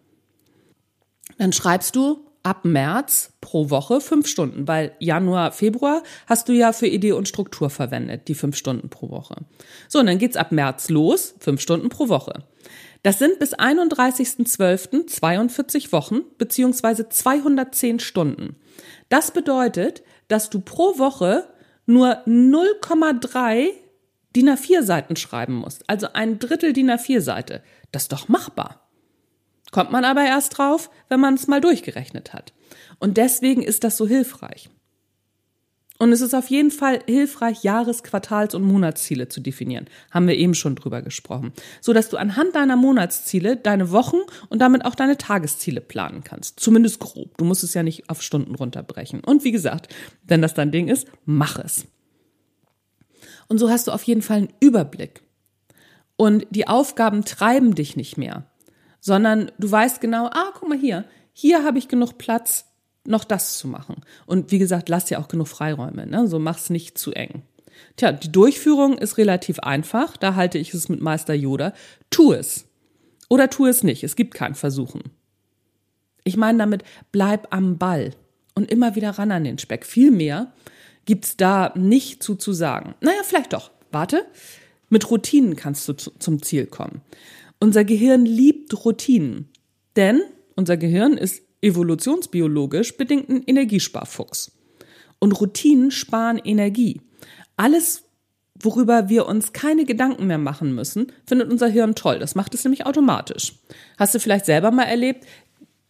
Dann 1.38 1.53
schreibst 1.53 1.95
du 1.95 2.25
ab 2.43 2.65
März 2.65 3.34
pro 3.41 3.69
Woche 3.69 4.01
fünf 4.01 4.27
Stunden, 4.27 4.67
weil 4.67 4.91
Januar, 4.99 5.53
Februar 5.53 6.03
hast 6.27 6.49
du 6.49 6.53
ja 6.53 6.73
für 6.73 6.88
Idee 6.88 7.13
und 7.13 7.27
Struktur 7.27 7.69
verwendet, 7.69 8.27
die 8.27 8.36
fünf 8.36 8.58
Stunden 8.58 8.89
pro 8.89 9.10
Woche. 9.10 9.36
So, 9.88 9.99
und 9.99 10.06
dann 10.06 10.19
geht's 10.19 10.38
ab 10.38 10.51
März 10.51 10.89
los, 10.89 11.36
fünf 11.39 11.62
Stunden 11.62 11.89
pro 11.89 12.10
Woche. 12.10 12.43
Das 13.01 13.19
sind 13.19 13.39
bis 13.39 13.53
31.12. 13.53 15.08
42 15.08 15.91
Wochen 15.91 16.21
beziehungsweise 16.38 17.10
210 17.10 17.99
Stunden. 17.99 18.56
Das 19.10 19.32
bedeutet, 19.32 20.03
dass 20.27 20.49
du 20.49 20.62
pro 20.62 20.97
Woche 20.97 21.47
nur 21.86 22.25
0,3 22.25 23.67
DIN 24.36 24.49
A4 24.49 24.84
Seiten 24.84 25.15
schreiben 25.15 25.56
musst. 25.56 25.89
Also 25.89 26.08
ein 26.13 26.39
Drittel 26.39 26.73
DIN 26.73 26.89
A4 26.89 27.19
Seite. 27.19 27.62
Das 27.91 28.03
ist 28.03 28.13
doch 28.13 28.29
machbar. 28.29 28.83
Kommt 29.73 29.91
man 29.91 30.05
aber 30.05 30.23
erst 30.23 30.57
drauf, 30.57 30.91
wenn 31.09 31.19
man 31.19 31.33
es 31.33 31.47
mal 31.47 31.59
durchgerechnet 31.59 32.31
hat. 32.31 32.53
Und 32.99 33.17
deswegen 33.17 33.63
ist 33.63 33.83
das 33.83 33.97
so 33.97 34.07
hilfreich. 34.07 34.69
Und 35.97 36.12
es 36.12 36.21
ist 36.21 36.36
auf 36.36 36.47
jeden 36.51 36.69
Fall 36.69 36.99
hilfreich, 37.07 37.63
Jahres-, 37.63 38.03
Quartals- 38.03 38.53
und 38.53 38.62
Monatsziele 38.63 39.29
zu 39.29 39.41
definieren. 39.41 39.88
Haben 40.12 40.27
wir 40.27 40.38
eben 40.38 40.53
schon 40.53 40.75
drüber 40.75 41.01
gesprochen. 41.01 41.53
So 41.81 41.91
dass 41.91 42.09
du 42.09 42.17
anhand 42.17 42.55
deiner 42.55 42.75
Monatsziele 42.75 43.57
deine 43.57 43.89
Wochen 43.89 44.17
und 44.49 44.59
damit 44.59 44.86
auch 44.86 44.93
deine 44.93 45.17
Tagesziele 45.17 45.81
planen 45.81 46.23
kannst. 46.23 46.59
Zumindest 46.59 46.99
grob. 46.99 47.36
Du 47.38 47.45
musst 47.45 47.63
es 47.63 47.73
ja 47.73 47.81
nicht 47.81 48.12
auf 48.12 48.21
Stunden 48.21 48.53
runterbrechen. 48.53 49.21
Und 49.21 49.43
wie 49.43 49.51
gesagt, 49.51 49.91
wenn 50.23 50.43
das 50.43 50.53
dein 50.53 50.71
Ding 50.71 50.88
ist, 50.88 51.07
mach 51.25 51.57
es. 51.57 51.86
Und 53.47 53.57
so 53.57 53.71
hast 53.71 53.88
du 53.88 53.91
auf 53.91 54.03
jeden 54.03 54.21
Fall 54.21 54.38
einen 54.38 54.53
Überblick. 54.59 55.23
Und 56.15 56.45
die 56.51 56.67
Aufgaben 56.67 57.25
treiben 57.25 57.73
dich 57.73 57.95
nicht 57.95 58.17
mehr 58.19 58.45
sondern 59.03 59.51
du 59.59 59.69
weißt 59.69 59.99
genau, 59.99 60.27
ah, 60.27 60.53
guck 60.53 60.69
mal 60.69 60.77
hier, 60.77 61.03
hier 61.33 61.65
habe 61.65 61.77
ich 61.77 61.89
genug 61.89 62.17
Platz, 62.17 62.71
noch 63.05 63.25
das 63.25 63.57
zu 63.57 63.67
machen. 63.67 63.97
Und 64.25 64.51
wie 64.51 64.59
gesagt, 64.59 64.87
lass 64.87 65.05
dir 65.05 65.19
auch 65.19 65.27
genug 65.27 65.49
Freiräume, 65.49 66.07
ne? 66.07 66.25
so 66.29 66.39
mach's 66.39 66.69
nicht 66.69 66.97
zu 66.97 67.11
eng. 67.11 67.43
Tja, 67.97 68.13
die 68.13 68.31
Durchführung 68.31 68.97
ist 68.97 69.17
relativ 69.17 69.59
einfach, 69.59 70.15
da 70.15 70.35
halte 70.35 70.57
ich 70.57 70.73
es 70.73 70.87
mit 70.87 71.01
Meister 71.01 71.33
Yoda. 71.33 71.73
Tu 72.11 72.31
es. 72.31 72.65
Oder 73.27 73.49
tu 73.49 73.65
es 73.65 73.83
nicht, 73.83 74.05
es 74.05 74.15
gibt 74.15 74.35
kein 74.35 74.55
Versuchen. 74.55 75.01
Ich 76.23 76.37
meine 76.37 76.59
damit, 76.59 76.85
bleib 77.11 77.53
am 77.53 77.77
Ball 77.77 78.11
und 78.55 78.71
immer 78.71 78.95
wieder 78.95 79.09
ran 79.09 79.31
an 79.31 79.43
den 79.43 79.57
Speck. 79.57 79.85
Viel 79.85 80.11
mehr 80.11 80.53
gibt's 81.03 81.35
da 81.35 81.73
nicht 81.75 82.23
zu 82.23 82.35
zu 82.35 82.53
sagen. 82.53 82.95
Naja, 83.01 83.19
vielleicht 83.25 83.51
doch. 83.51 83.71
Warte. 83.91 84.25
Mit 84.87 85.09
Routinen 85.11 85.57
kannst 85.57 85.89
du 85.89 85.93
zum 85.93 86.41
Ziel 86.41 86.67
kommen. 86.67 87.01
Unser 87.63 87.86
Gehirn 87.86 88.26
liebt 88.26 88.84
Routinen, 88.84 89.47
denn 89.95 90.19
unser 90.58 90.76
Gehirn 90.76 91.13
ist 91.13 91.43
evolutionsbiologisch 91.62 92.97
bedingt 92.97 93.30
ein 93.30 93.41
Energiesparfuchs. 93.45 94.52
Und 95.19 95.32
Routinen 95.39 95.89
sparen 95.89 96.39
Energie. 96.39 96.99
Alles, 97.56 98.04
worüber 98.62 99.08
wir 99.08 99.28
uns 99.28 99.54
keine 99.54 99.86
Gedanken 99.86 100.28
mehr 100.28 100.39
machen 100.39 100.76
müssen, 100.76 101.08
findet 101.26 101.49
unser 101.49 101.69
Hirn 101.69 101.95
toll. 101.95 102.19
Das 102.19 102.36
macht 102.36 102.54
es 102.54 102.65
nämlich 102.65 102.86
automatisch. 102.86 103.54
Hast 103.97 104.13
du 104.13 104.19
vielleicht 104.19 104.43
selber 104.45 104.71
mal 104.71 104.84
erlebt, 104.84 105.26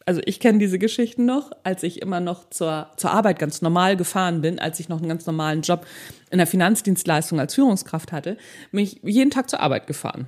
also 0.05 0.21
ich 0.25 0.39
kenne 0.39 0.59
diese 0.59 0.77
Geschichten 0.77 1.25
noch, 1.25 1.53
als 1.63 1.81
ich 1.81 2.03
immer 2.03 2.19
noch 2.19 2.51
zur, 2.51 2.91
zur 2.97 3.09
Arbeit 3.09 3.39
ganz 3.39 3.63
normal 3.63 3.97
gefahren 3.97 4.41
bin, 4.41 4.59
als 4.59 4.79
ich 4.79 4.89
noch 4.89 4.99
einen 4.99 5.09
ganz 5.09 5.25
normalen 5.25 5.63
Job 5.63 5.87
in 6.29 6.37
der 6.37 6.45
Finanzdienstleistung 6.45 7.39
als 7.39 7.55
Führungskraft 7.55 8.11
hatte, 8.11 8.37
bin 8.71 8.81
ich 8.81 8.99
jeden 9.01 9.31
Tag 9.31 9.49
zur 9.49 9.59
Arbeit 9.59 9.87
gefahren. 9.87 10.27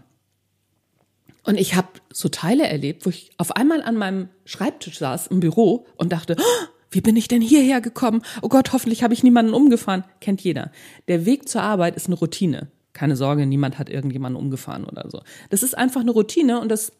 Und 1.45 1.59
ich 1.59 1.75
habe 1.75 1.87
so 2.11 2.27
Teile 2.27 2.67
erlebt, 2.67 3.05
wo 3.05 3.11
ich 3.11 3.31
auf 3.37 3.55
einmal 3.55 3.81
an 3.83 3.95
meinem 3.95 4.29
Schreibtisch 4.45 4.97
saß 4.97 5.27
im 5.27 5.39
Büro 5.39 5.85
und 5.95 6.11
dachte, 6.11 6.35
oh, 6.39 6.67
wie 6.89 7.01
bin 7.01 7.15
ich 7.15 7.27
denn 7.27 7.41
hierher 7.41 7.81
gekommen? 7.81 8.23
Oh 8.41 8.49
Gott, 8.49 8.73
hoffentlich 8.73 9.03
habe 9.03 9.13
ich 9.13 9.23
niemanden 9.23 9.53
umgefahren. 9.53 10.03
Kennt 10.21 10.41
jeder. 10.41 10.71
Der 11.07 11.25
Weg 11.25 11.47
zur 11.47 11.61
Arbeit 11.61 11.95
ist 11.95 12.07
eine 12.07 12.15
Routine. 12.15 12.71
Keine 12.93 13.15
Sorge, 13.15 13.45
niemand 13.45 13.77
hat 13.77 13.89
irgendjemanden 13.89 14.41
umgefahren 14.41 14.85
oder 14.85 15.09
so. 15.09 15.21
Das 15.49 15.61
ist 15.61 15.77
einfach 15.77 16.01
eine 16.01 16.11
Routine 16.11 16.59
und 16.59 16.69
das 16.69 16.93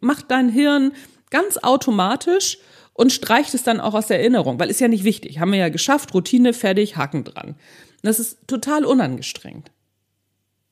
macht 0.00 0.30
dein 0.30 0.50
Hirn 0.50 0.92
ganz 1.30 1.56
automatisch 1.56 2.58
und 2.92 3.12
streicht 3.12 3.54
es 3.54 3.62
dann 3.62 3.80
auch 3.80 3.94
aus 3.94 4.08
der 4.08 4.18
Erinnerung, 4.18 4.60
weil 4.60 4.70
ist 4.70 4.80
ja 4.80 4.88
nicht 4.88 5.04
wichtig. 5.04 5.38
Haben 5.40 5.52
wir 5.52 5.58
ja 5.58 5.68
geschafft, 5.70 6.12
Routine, 6.12 6.52
fertig, 6.52 6.96
Haken 6.96 7.24
dran. 7.24 7.56
Das 8.02 8.20
ist 8.20 8.38
total 8.46 8.84
unangestrengt. 8.84 9.70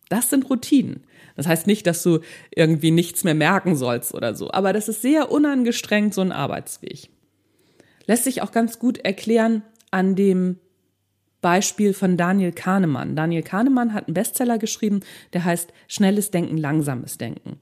Das 0.08 0.30
sind 0.30 0.48
Routinen. 0.50 1.04
Das 1.38 1.46
heißt 1.46 1.68
nicht, 1.68 1.86
dass 1.86 2.02
du 2.02 2.18
irgendwie 2.50 2.90
nichts 2.90 3.22
mehr 3.22 3.36
merken 3.36 3.76
sollst 3.76 4.12
oder 4.12 4.34
so, 4.34 4.50
aber 4.50 4.72
das 4.72 4.88
ist 4.88 5.02
sehr 5.02 5.30
unangestrengt 5.30 6.12
so 6.12 6.20
ein 6.20 6.32
Arbeitsweg. 6.32 7.10
Lässt 8.06 8.24
sich 8.24 8.42
auch 8.42 8.50
ganz 8.50 8.80
gut 8.80 8.98
erklären 8.98 9.62
an 9.92 10.16
dem 10.16 10.56
Beispiel 11.40 11.94
von 11.94 12.16
Daniel 12.16 12.50
Kahnemann. 12.50 13.14
Daniel 13.14 13.44
Kahnemann 13.44 13.94
hat 13.94 14.08
einen 14.08 14.14
Bestseller 14.14 14.58
geschrieben, 14.58 15.00
der 15.32 15.44
heißt 15.44 15.72
Schnelles 15.86 16.32
Denken, 16.32 16.58
langsames 16.58 17.18
Denken. 17.18 17.60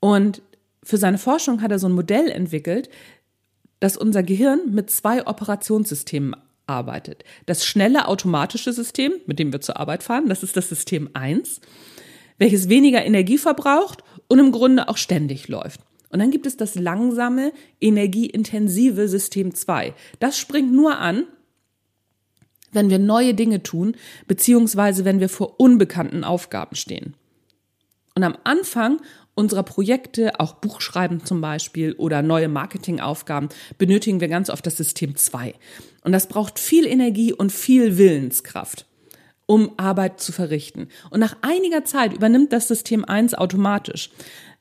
Und 0.00 0.42
für 0.82 0.96
seine 0.96 1.18
Forschung 1.18 1.62
hat 1.62 1.70
er 1.70 1.78
so 1.78 1.88
ein 1.88 1.94
Modell 1.94 2.28
entwickelt, 2.28 2.88
dass 3.78 3.96
unser 3.96 4.24
Gehirn 4.24 4.72
mit 4.72 4.90
zwei 4.90 5.24
Operationssystemen 5.24 6.34
arbeitet. 6.66 7.22
Das 7.46 7.64
schnelle 7.64 8.08
automatische 8.08 8.72
System, 8.72 9.12
mit 9.26 9.38
dem 9.38 9.52
wir 9.52 9.60
zur 9.60 9.76
Arbeit 9.76 10.02
fahren, 10.02 10.28
das 10.28 10.42
ist 10.42 10.56
das 10.56 10.68
System 10.68 11.10
1, 11.14 11.60
welches 12.38 12.68
weniger 12.68 13.04
Energie 13.04 13.38
verbraucht 13.38 14.02
und 14.28 14.38
im 14.38 14.52
Grunde 14.52 14.88
auch 14.88 14.96
ständig 14.96 15.48
läuft. 15.48 15.80
Und 16.10 16.20
dann 16.20 16.30
gibt 16.30 16.46
es 16.46 16.56
das 16.56 16.74
langsame, 16.76 17.52
energieintensive 17.80 19.08
System 19.08 19.54
2. 19.54 19.94
Das 20.18 20.38
springt 20.38 20.72
nur 20.72 20.98
an, 20.98 21.24
wenn 22.72 22.90
wir 22.90 22.98
neue 22.98 23.34
Dinge 23.34 23.62
tun, 23.62 23.96
beziehungsweise 24.26 25.04
wenn 25.04 25.20
wir 25.20 25.28
vor 25.28 25.58
unbekannten 25.60 26.24
Aufgaben 26.24 26.76
stehen. 26.76 27.14
Und 28.14 28.22
am 28.22 28.36
Anfang 28.44 29.00
unserer 29.34 29.62
Projekte, 29.62 30.40
auch 30.40 30.54
Buchschreiben 30.54 31.24
zum 31.24 31.40
Beispiel 31.40 31.92
oder 31.92 32.22
neue 32.22 32.48
Marketingaufgaben, 32.48 33.50
benötigen 33.76 34.20
wir 34.20 34.28
ganz 34.28 34.48
oft 34.48 34.66
das 34.66 34.76
System 34.76 35.16
2. 35.16 35.54
Und 36.02 36.12
das 36.12 36.26
braucht 36.26 36.58
viel 36.58 36.86
Energie 36.86 37.32
und 37.32 37.52
viel 37.52 37.98
Willenskraft, 37.98 38.86
um 39.46 39.72
Arbeit 39.76 40.20
zu 40.20 40.32
verrichten. 40.32 40.88
Und 41.10 41.20
nach 41.20 41.36
einiger 41.42 41.84
Zeit 41.84 42.12
übernimmt 42.12 42.52
das 42.52 42.68
System 42.68 43.04
1 43.04 43.34
automatisch. 43.34 44.10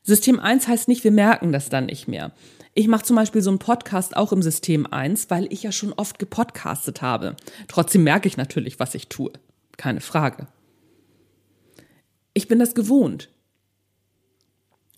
System 0.04 0.40
1 0.40 0.68
heißt 0.68 0.88
nicht, 0.88 1.04
wir 1.04 1.12
merken 1.12 1.52
das 1.52 1.70
dann 1.70 1.88
nicht 1.88 2.08
mehr. 2.08 2.32
Ich 2.76 2.88
mache 2.88 3.04
zum 3.04 3.16
Beispiel 3.16 3.42
so 3.42 3.50
einen 3.50 3.60
Podcast 3.60 4.16
auch 4.16 4.32
im 4.32 4.42
System 4.42 4.86
1, 4.86 5.30
weil 5.30 5.52
ich 5.52 5.64
ja 5.64 5.72
schon 5.72 5.94
oft 5.94 6.20
gepodcastet 6.20 7.02
habe. 7.02 7.36
Trotzdem 7.68 8.04
merke 8.04 8.28
ich 8.28 8.38
natürlich, 8.38 8.80
was 8.80 8.96
ich 8.96 9.08
tue. 9.08 9.32
Keine 9.78 10.02
Frage. 10.02 10.48
Ich 12.34 12.48
bin 12.48 12.60
das 12.60 12.76
gewohnt. 12.76 13.30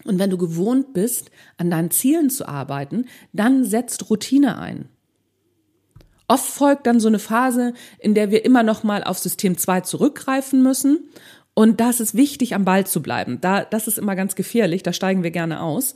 Und 0.03 0.19
wenn 0.19 0.29
du 0.29 0.37
gewohnt 0.37 0.93
bist, 0.93 1.31
an 1.57 1.69
deinen 1.69 1.91
Zielen 1.91 2.29
zu 2.29 2.47
arbeiten, 2.47 3.05
dann 3.31 3.63
setzt 3.63 4.09
Routine 4.09 4.57
ein. 4.57 4.89
Oft 6.27 6.51
folgt 6.51 6.87
dann 6.87 6.99
so 6.99 7.07
eine 7.07 7.19
Phase, 7.19 7.73
in 7.99 8.13
der 8.13 8.31
wir 8.31 8.43
immer 8.43 8.63
noch 8.63 8.83
mal 8.83 9.03
auf 9.03 9.17
System 9.17 9.57
2 9.57 9.81
zurückgreifen 9.81 10.61
müssen 10.61 11.09
Und 11.53 11.79
da 11.79 11.89
ist 11.89 12.01
es 12.01 12.13
wichtig, 12.13 12.53
am 12.53 12.65
Ball 12.65 12.85
zu 12.85 13.01
bleiben. 13.01 13.39
Da, 13.41 13.63
das 13.65 13.87
ist 13.87 13.97
immer 13.97 14.15
ganz 14.15 14.35
gefährlich, 14.35 14.83
da 14.83 14.93
steigen 14.93 15.23
wir 15.23 15.31
gerne 15.31 15.61
aus. 15.61 15.95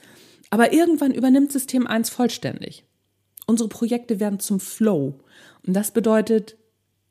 Aber 0.50 0.74
irgendwann 0.74 1.13
übernimmt 1.13 1.52
System 1.52 1.86
1 1.86 2.10
vollständig. 2.10 2.84
Unsere 3.46 3.70
Projekte 3.70 4.20
werden 4.20 4.39
zum 4.39 4.60
Flow. 4.60 5.20
Und 5.65 5.74
das 5.76 5.91
bedeutet 5.91 6.58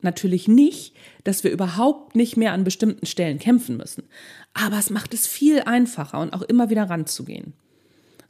natürlich 0.00 0.48
nicht, 0.48 0.96
dass 1.24 1.44
wir 1.44 1.50
überhaupt 1.50 2.16
nicht 2.16 2.36
mehr 2.36 2.52
an 2.52 2.64
bestimmten 2.64 3.06
Stellen 3.06 3.38
kämpfen 3.38 3.76
müssen. 3.76 4.08
Aber 4.54 4.78
es 4.78 4.90
macht 4.90 5.14
es 5.14 5.26
viel 5.26 5.60
einfacher 5.60 6.20
und 6.20 6.32
auch 6.32 6.42
immer 6.42 6.70
wieder 6.70 6.90
ranzugehen. 6.90 7.54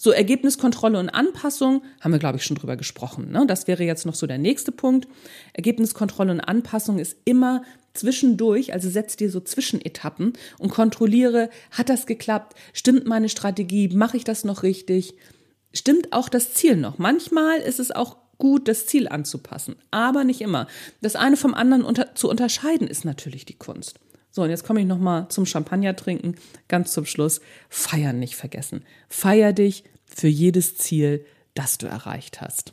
So, 0.02 0.12
Ergebniskontrolle 0.12 0.98
und 0.98 1.10
Anpassung 1.10 1.82
haben 2.00 2.12
wir, 2.12 2.18
glaube 2.18 2.38
ich, 2.38 2.44
schon 2.44 2.56
drüber 2.56 2.78
gesprochen. 2.78 3.32
Ne? 3.32 3.44
Das 3.46 3.66
wäre 3.66 3.84
jetzt 3.84 4.06
noch 4.06 4.14
so 4.14 4.26
der 4.26 4.38
nächste 4.38 4.72
Punkt. 4.72 5.06
Ergebniskontrolle 5.52 6.32
und 6.32 6.40
Anpassung 6.40 6.98
ist 6.98 7.18
immer 7.26 7.64
zwischendurch, 7.92 8.72
also 8.72 8.88
setz 8.88 9.16
dir 9.16 9.30
so 9.30 9.40
Zwischenetappen 9.40 10.32
und 10.56 10.70
kontrolliere, 10.70 11.50
hat 11.70 11.90
das 11.90 12.06
geklappt? 12.06 12.56
Stimmt 12.72 13.06
meine 13.06 13.28
Strategie? 13.28 13.88
Mache 13.88 14.16
ich 14.16 14.24
das 14.24 14.42
noch 14.42 14.62
richtig? 14.62 15.12
Stimmt 15.74 16.14
auch 16.14 16.30
das 16.30 16.54
Ziel 16.54 16.76
noch? 16.78 16.96
Manchmal 16.96 17.58
ist 17.58 17.78
es 17.78 17.90
auch 17.90 18.16
gut, 18.38 18.68
das 18.68 18.86
Ziel 18.86 19.06
anzupassen, 19.06 19.76
aber 19.90 20.24
nicht 20.24 20.40
immer. 20.40 20.66
Das 21.02 21.14
eine 21.14 21.36
vom 21.36 21.52
anderen 21.52 21.84
unter 21.84 22.14
zu 22.14 22.30
unterscheiden 22.30 22.88
ist 22.88 23.04
natürlich 23.04 23.44
die 23.44 23.58
Kunst. 23.58 24.00
So, 24.30 24.42
und 24.42 24.50
jetzt 24.50 24.64
komme 24.64 24.80
ich 24.80 24.86
nochmal 24.86 25.28
zum 25.28 25.44
Champagner 25.44 25.96
trinken, 25.96 26.36
ganz 26.68 26.92
zum 26.92 27.04
Schluss. 27.04 27.40
Feiern 27.68 28.18
nicht 28.18 28.36
vergessen. 28.36 28.84
Feier 29.08 29.52
dich 29.52 29.84
für 30.06 30.28
jedes 30.28 30.76
Ziel, 30.76 31.24
das 31.54 31.78
du 31.78 31.86
erreicht 31.86 32.40
hast. 32.40 32.72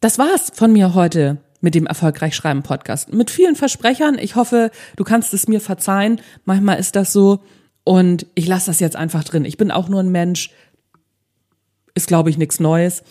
Das 0.00 0.18
war's 0.18 0.52
von 0.54 0.72
mir 0.72 0.94
heute 0.94 1.38
mit 1.60 1.74
dem 1.74 1.86
Erfolgreich 1.86 2.36
Schreiben 2.36 2.62
Podcast. 2.62 3.12
Mit 3.12 3.30
vielen 3.30 3.56
Versprechern. 3.56 4.18
Ich 4.18 4.36
hoffe, 4.36 4.70
du 4.96 5.04
kannst 5.04 5.32
es 5.32 5.48
mir 5.48 5.60
verzeihen. 5.60 6.20
Manchmal 6.44 6.78
ist 6.78 6.94
das 6.94 7.12
so. 7.12 7.42
Und 7.82 8.26
ich 8.34 8.46
lasse 8.46 8.66
das 8.66 8.80
jetzt 8.80 8.96
einfach 8.96 9.24
drin. 9.24 9.44
Ich 9.44 9.56
bin 9.56 9.70
auch 9.70 9.88
nur 9.88 10.00
ein 10.00 10.10
Mensch. 10.10 10.50
Ist, 11.94 12.08
glaube 12.08 12.28
ich, 12.28 12.36
nichts 12.36 12.60
Neues. 12.60 13.02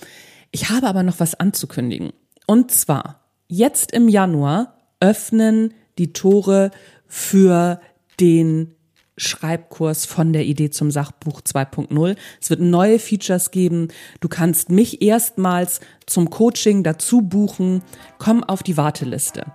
Ich 0.52 0.70
habe 0.70 0.88
aber 0.88 1.02
noch 1.02 1.20
was 1.20 1.34
anzukündigen. 1.34 2.14
Und 2.46 2.72
zwar, 2.72 3.26
jetzt 3.48 3.92
im 3.92 4.08
Januar 4.08 4.78
öffnen 5.00 5.74
die 5.98 6.14
Tore 6.14 6.72
für 7.08 7.80
den 8.20 8.76
Schreibkurs 9.18 10.06
von 10.06 10.34
der 10.34 10.46
Idee 10.46 10.70
zum 10.70 10.92
Sachbuch 10.92 11.42
2.0. 11.42 12.16
Es 12.42 12.50
wird 12.50 12.60
neue 12.60 13.00
Features 13.00 13.52
geben. 13.52 13.88
Du 14.20 14.28
kannst 14.28 14.70
mich 14.70 15.02
erstmals 15.02 15.80
zum 16.06 16.30
Coaching 16.30 16.84
dazu 16.84 17.22
buchen. 17.22 17.82
Komm 18.18 18.44
auf 18.44 18.62
die 18.62 18.76
Warteliste. 18.76 19.46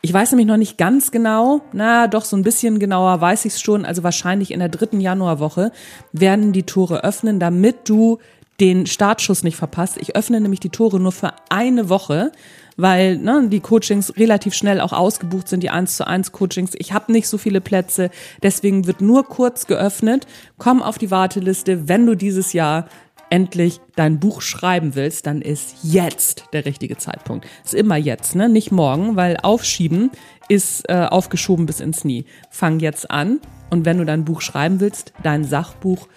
Ich 0.00 0.12
weiß 0.12 0.30
nämlich 0.30 0.46
noch 0.46 0.58
nicht 0.58 0.78
ganz 0.78 1.10
genau, 1.10 1.62
na 1.72 2.06
doch 2.06 2.24
so 2.24 2.36
ein 2.36 2.44
bisschen 2.44 2.78
genauer 2.78 3.20
weiß 3.20 3.46
ich 3.46 3.54
es 3.54 3.60
schon, 3.60 3.84
also 3.84 4.04
wahrscheinlich 4.04 4.52
in 4.52 4.60
der 4.60 4.68
dritten 4.68 5.00
Januarwoche 5.00 5.72
werden 6.12 6.52
die 6.52 6.62
Tore 6.62 7.02
öffnen, 7.02 7.40
damit 7.40 7.88
du 7.88 8.18
den 8.60 8.86
Startschuss 8.86 9.42
nicht 9.42 9.56
verpasst. 9.56 9.96
Ich 9.98 10.14
öffne 10.14 10.40
nämlich 10.40 10.60
die 10.60 10.70
Tore 10.70 11.00
nur 11.00 11.10
für 11.10 11.32
eine 11.48 11.88
Woche, 11.88 12.30
weil 12.78 13.18
ne, 13.18 13.48
die 13.50 13.60
Coachings 13.60 14.16
relativ 14.16 14.54
schnell 14.54 14.80
auch 14.80 14.92
ausgebucht 14.94 15.48
sind, 15.48 15.62
die 15.62 15.68
1 15.68 15.96
zu 15.96 16.06
1 16.06 16.32
Coachings. 16.32 16.70
Ich 16.78 16.92
habe 16.92 17.12
nicht 17.12 17.28
so 17.28 17.36
viele 17.36 17.60
Plätze, 17.60 18.08
deswegen 18.42 18.86
wird 18.86 19.02
nur 19.02 19.24
kurz 19.24 19.66
geöffnet. 19.66 20.26
Komm 20.56 20.82
auf 20.82 20.96
die 20.96 21.10
Warteliste, 21.10 21.88
wenn 21.88 22.06
du 22.06 22.14
dieses 22.14 22.54
Jahr 22.54 22.86
endlich 23.30 23.80
dein 23.96 24.20
Buch 24.20 24.40
schreiben 24.40 24.94
willst, 24.94 25.26
dann 25.26 25.42
ist 25.42 25.76
jetzt 25.82 26.44
der 26.52 26.64
richtige 26.64 26.96
Zeitpunkt. 26.96 27.46
Ist 27.64 27.74
immer 27.74 27.96
jetzt, 27.96 28.34
ne? 28.34 28.48
Nicht 28.48 28.70
morgen, 28.70 29.16
weil 29.16 29.36
aufschieben 29.42 30.10
ist 30.48 30.88
äh, 30.88 31.06
aufgeschoben 31.10 31.66
bis 31.66 31.80
ins 31.80 32.04
Nie. 32.04 32.24
Fang 32.48 32.80
jetzt 32.80 33.10
an 33.10 33.40
und 33.70 33.84
wenn 33.84 33.98
du 33.98 34.06
dein 34.06 34.24
Buch 34.24 34.40
schreiben 34.40 34.80
willst, 34.80 35.12
dein 35.22 35.44
Sachbuch 35.44 36.08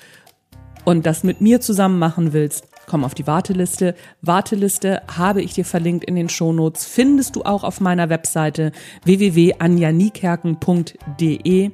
und 0.85 1.05
das 1.05 1.23
mit 1.23 1.41
mir 1.41 1.59
zusammen 1.59 1.99
machen 1.99 2.33
willst, 2.33 2.67
komm 2.91 3.03
auf 3.05 3.15
die 3.15 3.25
Warteliste. 3.25 3.95
Warteliste 4.21 5.01
habe 5.07 5.41
ich 5.41 5.53
dir 5.53 5.63
verlinkt 5.63 6.03
in 6.03 6.17
den 6.17 6.27
Shownotes. 6.27 6.83
Findest 6.83 7.37
du 7.37 7.43
auch 7.43 7.63
auf 7.63 7.79
meiner 7.79 8.09
Webseite 8.09 8.73
www.anjanikerken.de. 9.05 11.71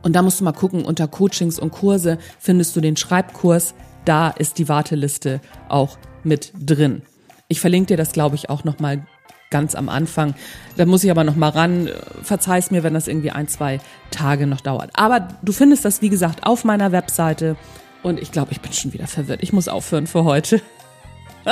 Und 0.00 0.16
da 0.16 0.22
musst 0.22 0.40
du 0.40 0.44
mal 0.44 0.52
gucken, 0.52 0.86
unter 0.86 1.08
Coachings 1.08 1.58
und 1.58 1.72
Kurse 1.72 2.16
findest 2.38 2.74
du 2.74 2.80
den 2.80 2.96
Schreibkurs. 2.96 3.74
Da 4.06 4.30
ist 4.30 4.56
die 4.56 4.70
Warteliste 4.70 5.42
auch 5.68 5.98
mit 6.22 6.50
drin. 6.58 7.02
Ich 7.48 7.60
verlinke 7.60 7.88
dir 7.88 7.98
das, 7.98 8.12
glaube 8.12 8.36
ich, 8.36 8.48
auch 8.48 8.64
nochmal 8.64 9.06
ganz 9.50 9.74
am 9.74 9.90
Anfang. 9.90 10.34
Da 10.78 10.86
muss 10.86 11.04
ich 11.04 11.10
aber 11.10 11.24
noch 11.24 11.36
mal 11.36 11.50
ran. 11.50 11.90
Verzeih's 12.22 12.70
mir, 12.70 12.82
wenn 12.82 12.94
das 12.94 13.08
irgendwie 13.08 13.30
ein, 13.30 13.46
zwei 13.46 13.80
Tage 14.10 14.46
noch 14.46 14.62
dauert. 14.62 14.88
Aber 14.94 15.28
du 15.42 15.52
findest 15.52 15.84
das, 15.84 16.00
wie 16.00 16.08
gesagt, 16.08 16.46
auf 16.46 16.64
meiner 16.64 16.92
Webseite 16.92 17.58
und 18.04 18.20
ich 18.20 18.30
glaube, 18.30 18.52
ich 18.52 18.60
bin 18.60 18.72
schon 18.72 18.92
wieder 18.92 19.06
verwirrt. 19.06 19.42
Ich 19.42 19.52
muss 19.52 19.66
aufhören 19.66 20.06
für 20.06 20.24
heute. 20.24 20.60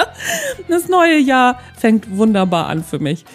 Das 0.69 0.88
neue 0.88 1.19
Jahr 1.19 1.61
fängt 1.77 2.17
wunderbar 2.17 2.67
an 2.69 2.83
für 2.83 2.99
mich. 2.99 3.27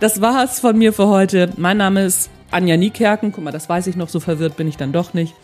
Das 0.00 0.22
war's 0.22 0.60
von 0.60 0.78
mir 0.78 0.94
für 0.94 1.08
heute. 1.08 1.52
Mein 1.58 1.76
Name 1.76 2.04
ist 2.04 2.30
Anja 2.50 2.78
Niekerken. 2.78 3.32
Guck 3.32 3.44
mal, 3.44 3.50
das 3.50 3.68
weiß 3.68 3.86
ich 3.88 3.96
noch, 3.96 4.08
so 4.08 4.18
verwirrt 4.18 4.56
bin 4.56 4.66
ich 4.66 4.78
dann 4.78 4.92
doch 4.92 5.12
nicht. 5.12 5.34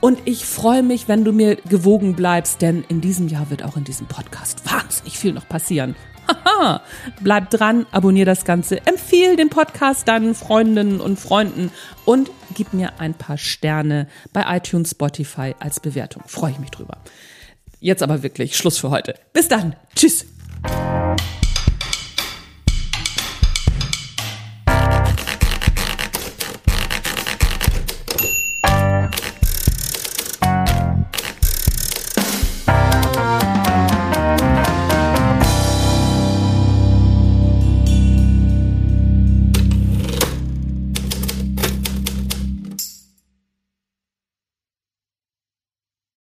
Und 0.00 0.20
ich 0.24 0.46
freue 0.46 0.82
mich, 0.82 1.08
wenn 1.08 1.24
du 1.24 1.32
mir 1.32 1.56
gewogen 1.56 2.14
bleibst, 2.14 2.62
denn 2.62 2.82
in 2.88 3.02
diesem 3.02 3.28
Jahr 3.28 3.50
wird 3.50 3.62
auch 3.62 3.76
in 3.76 3.84
diesem 3.84 4.06
Podcast 4.06 4.62
wahnsinnig 4.72 5.18
viel 5.18 5.34
noch 5.34 5.46
passieren. 5.48 5.96
Haha, 6.28 6.82
bleib 7.20 7.50
dran, 7.50 7.86
abonnier 7.90 8.24
das 8.24 8.44
Ganze, 8.44 8.84
empfehle 8.86 9.36
den 9.36 9.50
Podcast 9.50 10.08
deinen 10.08 10.34
Freundinnen 10.34 11.00
und 11.00 11.18
Freunden 11.18 11.70
und 12.04 12.30
gib 12.54 12.72
mir 12.72 13.00
ein 13.00 13.14
paar 13.14 13.38
Sterne 13.38 14.08
bei 14.32 14.44
iTunes, 14.56 14.90
Spotify 14.90 15.54
als 15.58 15.80
Bewertung. 15.80 16.22
Freue 16.26 16.52
ich 16.52 16.58
mich 16.58 16.70
drüber. 16.70 16.98
Jetzt 17.80 18.02
aber 18.02 18.22
wirklich 18.22 18.56
Schluss 18.56 18.78
für 18.78 18.90
heute. 18.90 19.14
Bis 19.32 19.48
dann. 19.48 19.74
Tschüss. 19.94 20.26